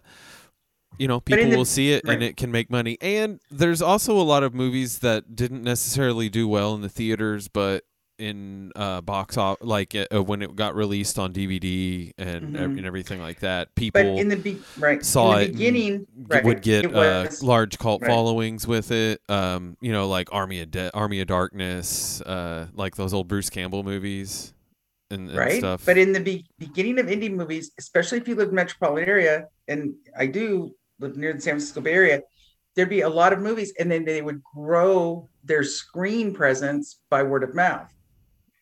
[0.97, 2.97] you know, people the- will see it and it can make money.
[3.01, 7.47] And there's also a lot of movies that didn't necessarily do well in the theaters,
[7.47, 7.83] but
[8.19, 12.77] in uh box off like uh, when it got released on DVD and Mhm.
[12.79, 16.43] and everything like that but people in the be- right saw in the beginning right,
[16.43, 18.09] would get it uh, large cult right.
[18.09, 19.21] followings with it.
[19.29, 23.51] Um, you know, like Army of De- Army of Darkness, uh, like those old Bruce
[23.51, 24.51] Campbell movies
[25.11, 25.85] and, and right stuff.
[25.85, 29.45] but in the be- beginning of indie movies especially if you live in metropolitan area
[29.67, 32.21] and i do live near the san francisco bay area
[32.77, 37.23] there'd be a lot of movies and then they would grow their screen presence by
[37.23, 37.91] word of mouth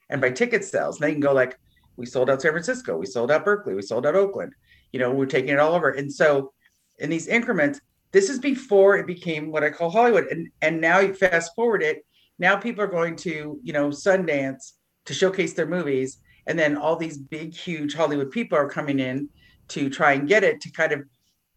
[0.09, 0.99] and by ticket sales.
[0.99, 1.59] And they can go like
[1.97, 4.53] we sold out san francisco we sold out berkeley we sold out oakland
[4.91, 5.89] you know we're taking it all over.
[5.89, 6.53] And so
[6.99, 7.81] in these increments
[8.13, 10.27] this is before it became what i call hollywood.
[10.27, 12.05] And and now you fast forward it
[12.39, 14.73] now people are going to you know sundance
[15.05, 16.19] to showcase their movies.
[16.47, 19.27] And then all these big huge hollywood people are coming in
[19.67, 21.03] to try and get it to kind of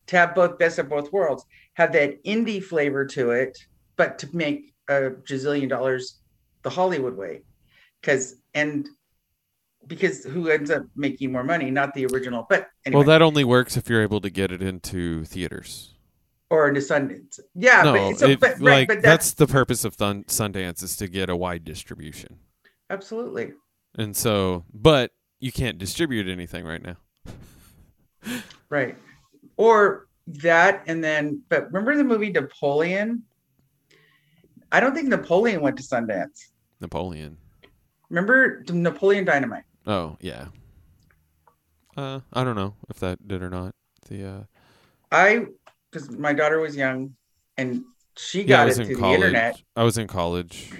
[0.08, 1.44] to have both best of both worlds
[1.74, 3.56] have that indie flavor to it
[3.96, 6.18] but to make a gazillion dollars
[6.62, 7.42] the hollywood way
[8.00, 8.88] because and
[9.86, 13.44] because who ends up making more money not the original but anyway well, that only
[13.44, 15.94] works if you're able to get it into theaters.
[16.50, 19.84] or into sundance yeah no, but, so, if, but, right, like but that's, the purpose
[19.84, 22.38] of Thun- Sundance is to get a wide distribution,
[22.90, 23.52] absolutely
[23.96, 26.96] and so, but you can't distribute anything right now.
[28.70, 28.96] Right.
[29.58, 33.24] Or that, and then, but remember the movie Napoleon?
[34.72, 36.48] I don't think Napoleon went to Sundance.
[36.80, 37.36] Napoleon.
[38.08, 39.64] Remember Napoleon Dynamite?
[39.86, 40.46] Oh yeah.
[41.96, 43.74] Uh, I don't know if that did or not.
[44.08, 44.40] The uh,
[45.10, 45.46] I,
[45.90, 47.14] because my daughter was young
[47.56, 47.82] and
[48.16, 50.72] she got was it through the internet I was in college.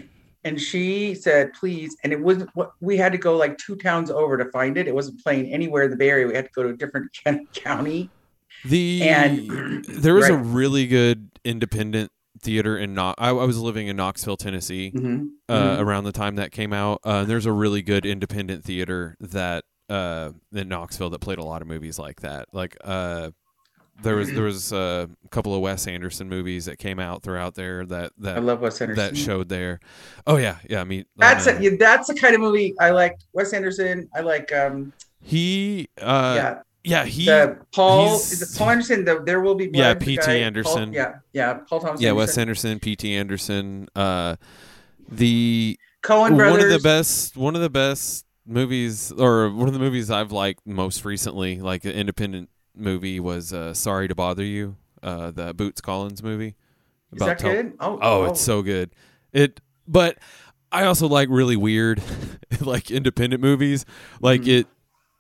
[0.45, 1.97] and she said, please.
[2.05, 4.87] And it wasn't what we had to go like two towns over to find it.
[4.87, 6.27] It wasn't playing anywhere in the Bay Area.
[6.27, 7.13] We had to go to a different
[7.55, 8.11] county.
[8.65, 13.17] The And- there was a really good independent theater in Knox.
[13.19, 15.29] I, I was living in Knoxville, Tennessee, Mhm.
[15.49, 15.81] uh, Mhm.
[15.81, 17.01] around the time that came out.
[17.05, 21.63] Uh, there's a really good independent theater that uh, in Knoxville that played a lot
[21.63, 22.47] of movies like that.
[22.53, 23.31] Like uh,
[24.03, 27.87] there was there was a couple of Wes Anderson movies that came out throughout there
[27.87, 29.03] that that I love Wes Anderson.
[29.03, 29.81] that showed there.
[30.27, 30.83] Oh yeah, yeah.
[30.83, 33.17] I mean That's uh, a, that's the kind of movie I like.
[33.33, 34.09] Wes Anderson.
[34.15, 34.53] I like.
[34.53, 34.93] um
[35.23, 35.89] he.
[36.01, 37.27] Uh, Yeah, yeah, he.
[37.27, 39.05] the Paul is it Paul Anderson?
[39.05, 39.79] The There Will Be Blood.
[39.79, 40.31] Yeah, P.T.
[40.31, 40.87] Anderson.
[40.91, 42.01] Paul, yeah, yeah, Paul Thomas.
[42.01, 42.71] yeah, Wes Anderson.
[42.73, 43.15] Anderson, P.T.
[43.17, 43.89] Anderson.
[43.95, 44.37] Uh,
[45.09, 46.51] the Coen brothers.
[46.53, 50.33] one of the best one of the best movies or one of the movies I've
[50.33, 55.53] liked most recently, like an independent movie, was uh, Sorry to Bother You, uh, the
[55.55, 56.55] Boots Collins movie.
[57.13, 57.73] Is that Tel- good?
[57.81, 58.91] Oh, Oh, it's so good.
[59.33, 60.19] It, but
[60.71, 62.03] I also like really weird,
[62.61, 63.85] like independent movies.
[64.21, 64.61] Like Mhm.
[64.61, 64.67] it,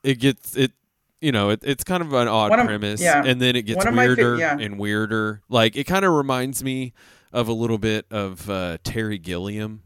[0.02, 0.72] it gets it.
[1.20, 3.22] You know, it, it's kind of an odd of- premise, yeah.
[3.24, 4.56] and then it gets One of my fa- weirder yeah.
[4.58, 5.42] and weirder.
[5.48, 6.92] Like it kind of reminds me
[7.32, 9.82] of a little bit of uh, Terry Gilliam.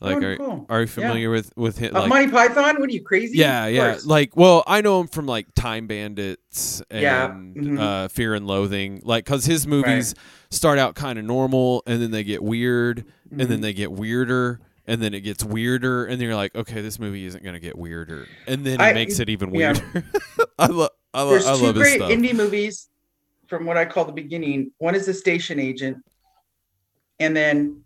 [0.00, 0.66] Like, Oh, are, cool.
[0.68, 1.96] are you familiar with with him?
[1.96, 2.78] Uh, Like, Monty Python?
[2.78, 3.38] What are you crazy?
[3.38, 3.96] yeah, yeah.
[4.04, 7.78] Like, well, I know him from like Time Bandits and Yeah, mhm.
[7.80, 9.00] uh, Fear and Loathing.
[9.02, 10.14] Like, cause his movies
[10.50, 12.98] start out kind of normal, and then they get weird,
[13.30, 13.50] and Mm-hmm.
[13.50, 14.60] then they get weirder.
[14.86, 17.76] And then it gets weirder, and then you're like, okay, this movie isn't gonna get
[17.78, 19.72] weirder, and then it I- makes it even yeah.
[19.72, 20.04] weirder.
[20.58, 22.10] I love, I, lo- There's I two love his great stuff.
[22.10, 22.88] indie movies
[23.48, 24.72] from what I call the beginning.
[24.78, 25.98] One is The Station Agent,
[27.18, 27.82] and then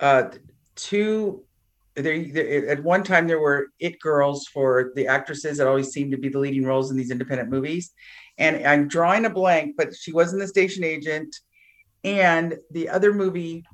[0.00, 0.30] uh,
[0.76, 1.42] two.
[1.96, 6.12] There, there, at one time, there were it girls for the actresses that always seemed
[6.12, 7.90] to be the leading roles in these independent movies.
[8.38, 11.34] And I'm drawing a blank, but she was in The Station Agent,
[12.04, 13.64] and the other movie.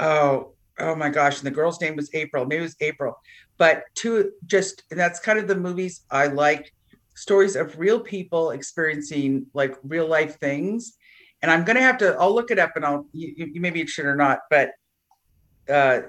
[0.00, 1.38] Oh, oh my gosh!
[1.38, 2.44] And the girl's name was April.
[2.44, 3.16] Maybe it was April.
[3.58, 6.72] But two, just and that's kind of the movies I like
[7.14, 10.96] stories of real people experiencing like real life things
[11.42, 13.88] and i'm gonna have to i'll look it up and i'll you, you maybe it
[13.88, 14.70] should or not but
[15.68, 16.00] uh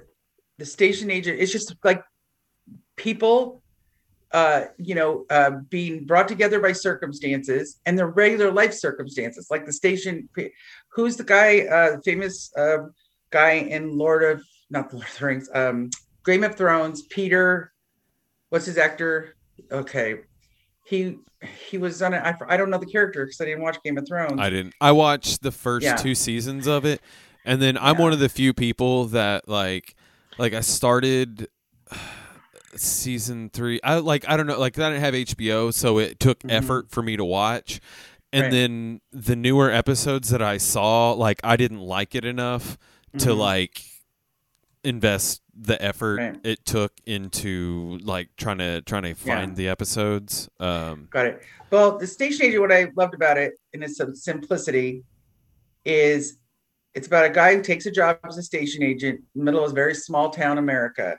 [0.58, 2.04] the station agent it's just like
[2.96, 3.62] people
[4.32, 9.66] uh you know uh being brought together by circumstances and their regular life circumstances like
[9.66, 10.30] the station
[10.90, 12.78] who's the guy uh famous uh
[13.30, 14.42] guy in lord of
[14.74, 15.90] not the lord of the rings um
[16.26, 17.72] game of thrones peter
[18.50, 19.36] what's his actor
[19.72, 20.16] okay
[20.86, 21.18] he
[21.70, 22.18] he was on it.
[22.20, 24.40] I, I don't know the character because I didn't watch Game of Thrones.
[24.40, 24.74] I didn't.
[24.80, 25.96] I watched the first Yeah.
[25.96, 27.02] two seasons of it,
[27.46, 28.02] and then I'm Yeah.
[28.02, 29.96] one of the few people that like,
[30.38, 31.48] like I started
[32.76, 33.80] season three.
[33.84, 36.52] I like I don't know, like I didn't have HBO, so it took Mhm.
[36.52, 37.80] effort for me to watch.
[38.32, 38.52] And Right.
[38.52, 42.78] then the newer episodes that I saw, like I didn't like it enough
[43.20, 43.38] to Mhm.
[43.38, 43.82] like
[44.84, 46.40] invest the effort Right.
[46.44, 50.50] it took into like trying to trying to find the episodes.
[50.60, 51.42] Um, Got it.
[51.72, 55.04] Well, the station agent, what I loved about it in its simplicity
[55.86, 56.38] is
[56.94, 59.64] it's about a guy who takes a job as a station agent in the middle
[59.64, 61.18] of a very small town America.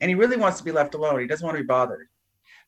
[0.00, 1.20] And he really wants to be left alone.
[1.20, 2.08] He doesn't want to be bothered.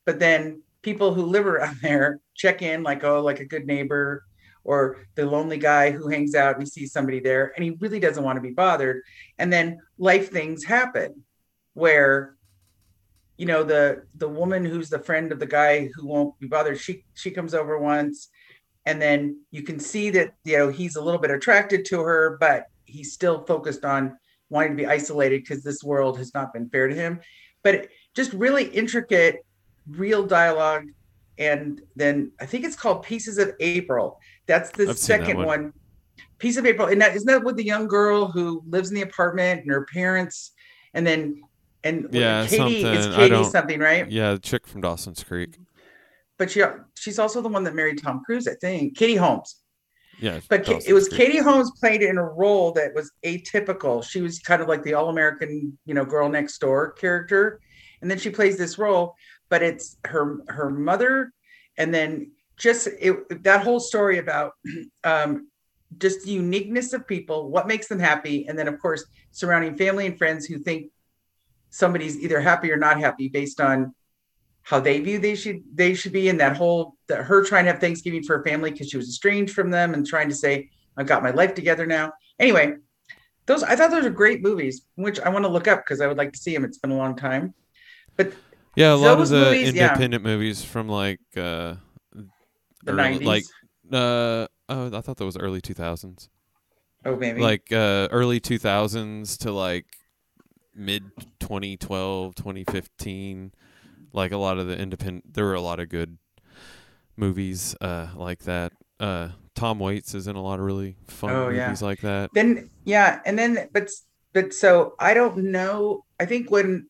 [0.07, 4.25] But then people who live around there check in like, oh, like a good neighbor
[4.65, 8.01] or the lonely guy who hangs out and he sees somebody there and he really
[8.01, 9.03] doesn't want to be bothered.
[9.39, 11.23] And then life things happen
[11.75, 12.37] where
[13.37, 16.79] you know the the woman who's the friend of the guy who won't be bothered
[16.79, 18.29] she she comes over once
[18.87, 22.37] and then you can see that you know he's a little bit attracted to her
[22.39, 24.17] but he's still focused on
[24.51, 27.21] wanting to be isolated because this world has not been fair to him.
[27.63, 29.45] But just really intricate
[29.89, 30.85] real dialogue.
[31.37, 35.47] And then i think it's called pieces of april that's the I've second one.
[35.47, 35.73] one.
[36.39, 39.03] piece of april and that isn't that with the young girl who lives in the
[39.03, 40.53] apartment and her parents
[40.95, 41.41] and then
[41.83, 43.13] and Yeah, katie it's something.
[43.15, 45.59] I katie something right yeah, the chick from Dawson's Creek.
[46.39, 46.63] but she
[46.95, 48.97] she's also the one that married Tom Cruise, I think.
[48.97, 49.57] Katie Holmes.
[50.21, 51.21] Yeah, But it was Creek.
[51.21, 54.03] Katie Holmes played in a role that was atypical.
[54.05, 57.61] She was kind of like the all-American, you know, girl next door character.
[58.01, 59.15] And then she plays this role,
[59.49, 61.33] but it's her her mother
[61.77, 64.53] and then just it, that whole story about
[65.05, 65.49] um
[65.99, 70.07] just the uniqueness of people, what makes them happy, and then of course surrounding family
[70.07, 70.91] and friends who think
[71.71, 73.95] somebody's either happy or not happy based on
[74.63, 77.73] how they view they should they should be and that whole that her trying to
[77.73, 80.71] have thanksgiving for her family because she was estranged from them and trying to say
[80.97, 82.13] i've got my life together now.
[82.39, 82.75] Anyway
[83.47, 86.07] those i thought those were great movies which i want to look up because i
[86.07, 87.53] would like to see them it's been a long time.
[88.17, 88.33] But
[88.77, 89.89] Yeah, a lot of the movies, yeah.
[89.89, 91.75] independent movies from like uh
[92.93, 93.45] early- 90s like
[93.93, 96.29] uh oh, I thought that was early 2000s.
[97.05, 99.87] oh maybe Like uh early 2000s to like
[100.75, 101.03] mid
[101.41, 103.53] 2012, 2015.
[104.13, 106.19] Like a lot of the independent there were a lot of good
[107.17, 108.73] movies uh like that.
[109.01, 111.67] Uh Tom Waits is in a lot of really fun Oh, yeah.
[111.67, 112.31] movies like that.
[112.35, 113.89] then yeah and then but
[114.33, 116.89] but so i don't know i think when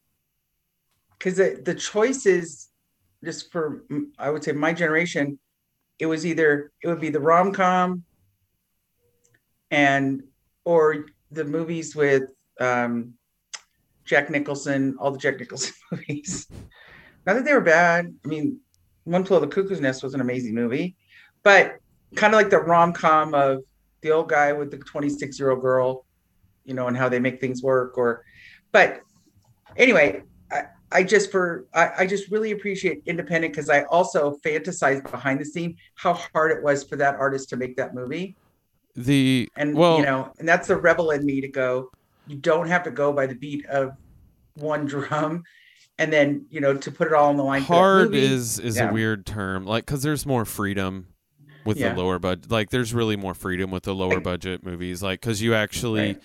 [1.19, 2.71] because the, the choices
[3.23, 3.85] just for
[4.19, 5.39] i would say my generation
[5.99, 8.05] it was either it would be the rom-com
[9.71, 10.23] and
[10.65, 12.23] or the movies with
[12.61, 13.15] um
[14.05, 16.47] jack nicholson all the jack nicholson movies.
[17.27, 18.15] Not that they were bad.
[18.25, 18.61] I mean
[19.05, 20.97] one flew of the cuckoo's nest was an amazing movie
[21.43, 21.77] but
[22.17, 23.63] kind of like the rom-com of
[24.01, 26.05] the old guy with the 26 year old girl
[26.65, 28.25] you know and how they make things work or
[28.73, 29.01] but
[29.77, 30.23] anyway
[30.95, 35.45] i, just for I, I just really appreciate independent because i also fantasize behind the
[35.45, 38.37] scene how hard it was for that artist to make that movie
[38.97, 41.91] The and well you know and that's the rebel in me to go
[42.27, 43.93] you don't have to go by the beat of
[44.55, 45.43] one drum
[45.99, 48.25] and then you know to put it all on the line hard movie.
[48.25, 48.91] is is Yeah.
[48.91, 51.09] a weird term like because there's more freedom
[51.65, 51.93] with Yeah.
[51.95, 55.43] the lower budget like there's really more freedom with the lower budget movies like because
[55.43, 56.23] you actually Right.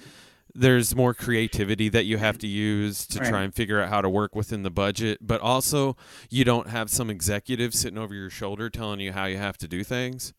[0.59, 3.29] There's more creativity that you have to use to Right.
[3.29, 5.95] try and figure out how to work within the budget, but also
[6.29, 9.67] you don't have some executive sitting over your shoulder telling you how you have to
[9.67, 10.33] do things.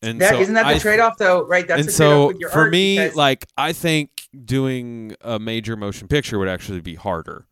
[0.00, 1.66] And That so not that the I- trade-off though, right?
[1.68, 6.08] That's and so with your for me, because- like I think doing a major motion
[6.08, 7.46] picture would actually be harder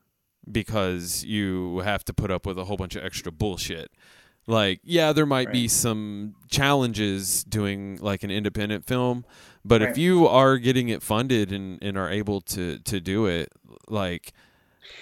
[0.50, 3.90] because you have to put up with a whole bunch of extra bullshit.
[4.46, 9.24] Like, yeah, there might be some challenges doing like an independent film,
[9.64, 13.50] but if you are getting it funded and, and are able to to do it,
[13.88, 14.32] like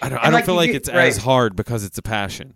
[0.02, 2.54] I don't I don't like, feel like get- it's as hard because it's a passion.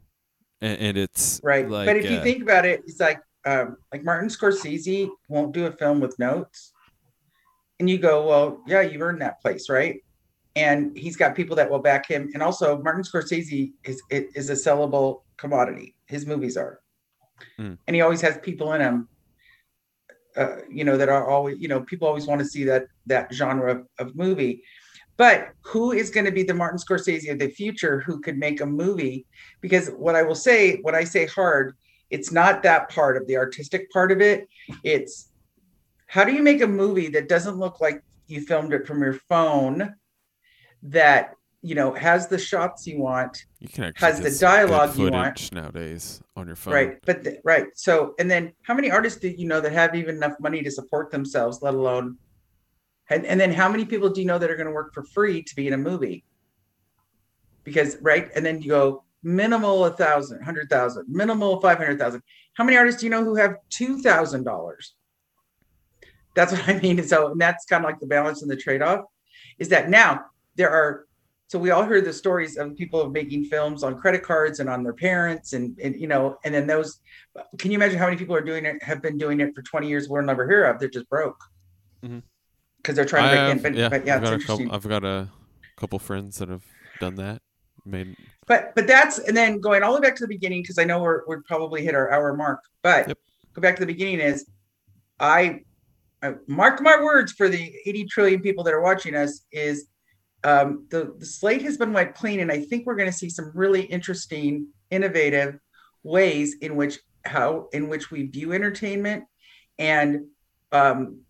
[0.61, 1.69] And, and it's right.
[1.69, 5.53] like, but if you uh, think about it, it's like um, like Martin Scorsese won't
[5.53, 6.73] do a film with notes,
[7.81, 10.01] and you go, well, yeah, you earned that place, right?
[10.55, 14.53] And he's got people that will back him, and also Martin Scorsese is is a
[14.53, 15.97] sellable commodity.
[16.07, 16.79] His movies are,
[17.59, 17.77] Mm.
[17.89, 19.09] and he always has people in them.
[20.37, 23.33] Uh, you know that are always you know people always want to see that that
[23.33, 24.63] genre of, of movie.
[25.19, 28.61] But who is going to be the martin scorsese of the future who could make
[28.61, 29.27] a movie?
[29.61, 31.75] Because what i will say what i say hard
[32.13, 34.47] it's not that part of the artistic part of it.
[34.85, 35.31] It's
[36.07, 39.15] how do you make a movie that doesn't look like you filmed it from your
[39.15, 39.95] phone
[40.83, 45.11] that you know has the shots you want you can actually has the dialogue you
[45.11, 45.53] want.
[45.53, 46.75] nowadays on your phone.
[46.75, 49.95] right but the, right so and then how many artists do you know that have
[49.95, 52.17] even enough money to support themselves let alone
[53.09, 55.05] and, and then how many people do you know that are going to work for
[55.05, 56.25] free to be in a movie
[57.63, 62.21] because right and then you go minimal a thousand hundred thousand minimal 500,000
[62.55, 64.75] how many artists do you know who have $2,000
[66.35, 68.57] that's what I mean and so and that's kind of like the balance and the
[68.57, 69.05] trade-off
[69.59, 70.25] is that now
[70.57, 71.07] there are
[71.53, 74.83] so we all heard the stories of people making films on credit cards and on
[74.83, 77.01] their parents and, and you know and then those
[77.59, 79.87] can you imagine how many people are doing it have been doing it for 20
[79.87, 81.37] years we'll never hear of they're just broke
[82.01, 82.95] because Mhm.
[82.95, 84.77] they're trying to I break have, in yeah, but yeah I've it's got interesting couple,
[84.77, 85.29] I've got a
[85.77, 86.65] couple friends that have
[86.99, 87.43] done that.
[87.85, 90.79] Made but but that's and then going all the way back to the beginning because
[90.79, 92.61] I know we're we're probably hit our hour mark.
[92.83, 93.19] But Yep.
[93.55, 94.47] go back to the beginning is
[95.21, 95.61] I,
[96.23, 99.89] I mark my words for the 80 trillion people that are watching us is
[100.45, 103.29] um, the the slate has been wiped clean, and I think we're going to see
[103.29, 105.59] some really interesting, innovative
[106.03, 109.25] ways in which how in which we view entertainment
[109.79, 110.27] and
[110.73, 111.21] um,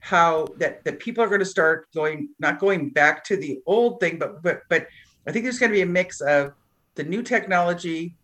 [0.00, 4.00] how that that people are going to start going not going back to the old
[4.00, 4.86] thing, but but but
[5.26, 6.52] I think there's going to be a mix of
[6.94, 8.16] the new technology,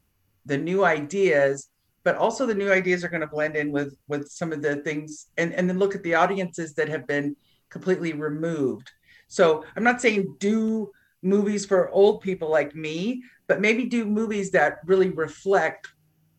[0.44, 1.68] the new ideas,
[2.04, 4.76] but also the new ideas are going to blend in with with some of the
[4.76, 7.34] things, and and then look at the audiences that have been
[7.70, 8.90] completely removed.
[9.28, 10.90] So I'm not saying do
[11.22, 15.88] movies for old people like me, but maybe do movies that really reflect,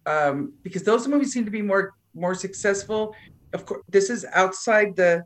[0.05, 3.15] um, because those movies seem to be more more successful.
[3.53, 5.23] Of course, this is outside the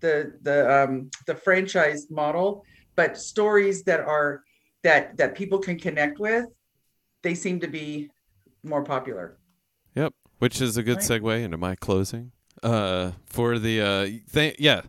[0.00, 2.64] the the um, the franchise model,
[2.96, 4.42] but stories that are
[4.82, 6.46] that that people can connect with,
[7.22, 8.10] they seem to be
[8.62, 9.38] more popular.
[9.94, 11.22] Yep, which is a good Right.
[11.22, 12.32] segue into my closing.
[12.62, 14.82] Uh, for the uh, th- yeah,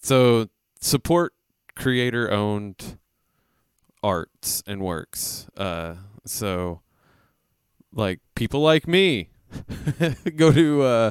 [0.00, 0.48] so
[0.80, 1.33] support
[1.76, 2.98] creator owned
[4.02, 5.46] arts and works.
[5.56, 5.94] Uh,
[6.24, 6.80] so
[7.92, 9.30] like people like me
[10.36, 11.10] go to uh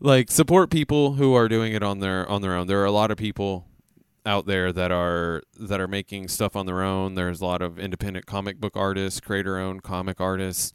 [0.00, 2.66] like support people who are doing it on their on their own.
[2.66, 3.66] There are a lot of people
[4.26, 7.14] out there that are that are making stuff on their own.
[7.14, 10.72] There's a lot of independent comic book artists, creator owned comic artists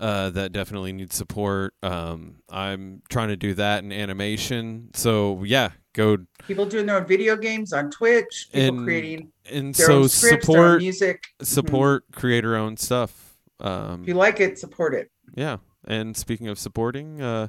[0.00, 1.74] uh, that definitely need support.
[1.82, 4.90] Um, I'm trying to do that in animation.
[4.94, 9.74] So yeah, go People doing their own video games on Twitch, people And creating and
[9.74, 11.24] their so own scripts, their own support music.
[11.42, 13.36] support creator owned stuff.
[13.60, 15.10] Um, If you like it, support it.
[15.34, 15.56] yeah,
[15.86, 17.48] and speaking of supporting, uh,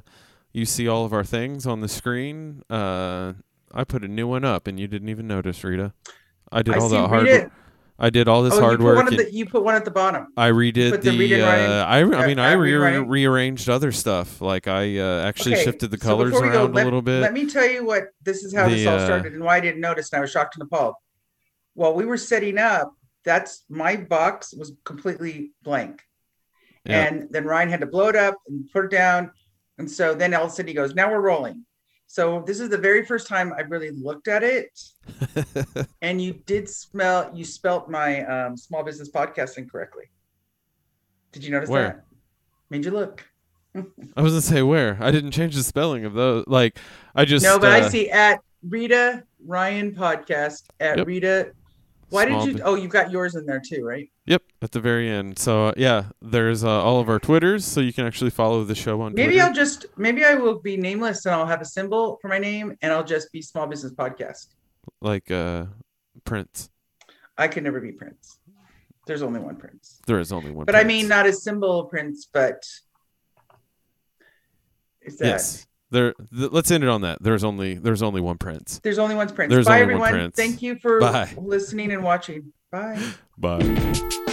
[0.52, 2.62] you see all of our things on the screen.
[2.70, 3.34] Uh,
[3.74, 5.92] I put a new one up, and you didn't even notice, Rita.
[6.50, 6.96] I did I all see.
[6.96, 7.28] the hard.
[7.28, 7.50] it.
[8.00, 9.08] I did all this Oh, hard you work.
[9.10, 10.28] the, you put one at the bottom.
[10.36, 11.18] I redid the the.
[11.18, 11.70] read and write in.
[11.70, 13.08] uh, I I mean I re- rewriting.
[13.08, 14.40] rearranged other stuff.
[14.40, 17.02] Like I uh, actually Okay, shifted the so colors we around go, let, a little
[17.02, 17.20] bit.
[17.20, 19.60] Let me tell you what this is how this all uh, started and why I
[19.60, 20.94] didn't notice, and I was shocked and appalled.
[21.74, 22.94] While we were setting up,
[23.24, 26.02] that's my box was completely blank.
[26.84, 27.04] Yeah.
[27.04, 29.32] And then Ryan had to blow it up and put it down.
[29.76, 31.64] And so then all of a sudden he goes, Now we're rolling.
[32.10, 34.80] So this is the very first time I really looked at it.
[36.02, 40.04] and you did smell you spelt my um, small business podcast incorrectly.
[41.32, 41.82] Did you notice Where?
[41.82, 42.04] that?
[42.70, 43.24] Made you look.
[44.16, 46.44] I was gonna say where I didn't change the spelling of those.
[46.46, 46.78] Like
[47.14, 51.06] I just no, but uh, I see at Rita Ryan podcast at Yep.
[51.06, 51.52] Rita.
[52.10, 52.62] Why did you?
[52.64, 54.10] Oh, you've got yours in there too, right?
[54.26, 55.38] Yep, at the very end.
[55.38, 58.74] So uh, yeah, there's uh, all of our Twitters, so you can actually follow the
[58.74, 59.44] show on Maybe Twitter.
[59.46, 62.76] I'll just maybe I will be nameless and I'll have a symbol for my name
[62.82, 64.54] and I'll just be small business podcast.
[65.00, 65.66] like uh
[66.24, 66.70] Prince.
[67.36, 68.38] I can never be Prince.
[69.06, 70.00] There's only one Prince.
[70.06, 70.66] There is only one.
[70.66, 72.62] But I mean, not a symbol of Prince, but
[75.02, 75.66] is that yes.
[75.90, 76.14] There.
[76.36, 77.22] Th- let's end it on that.
[77.22, 78.80] There's only there's only one Prince.
[78.82, 79.52] there's only one Prince.
[79.52, 80.30] There's Bye, only one everyone.
[80.32, 80.36] Prince.
[80.36, 81.32] Thank you for Bye.
[81.36, 82.52] listening and watching.
[82.70, 83.02] Bye.
[83.38, 84.24] Bye.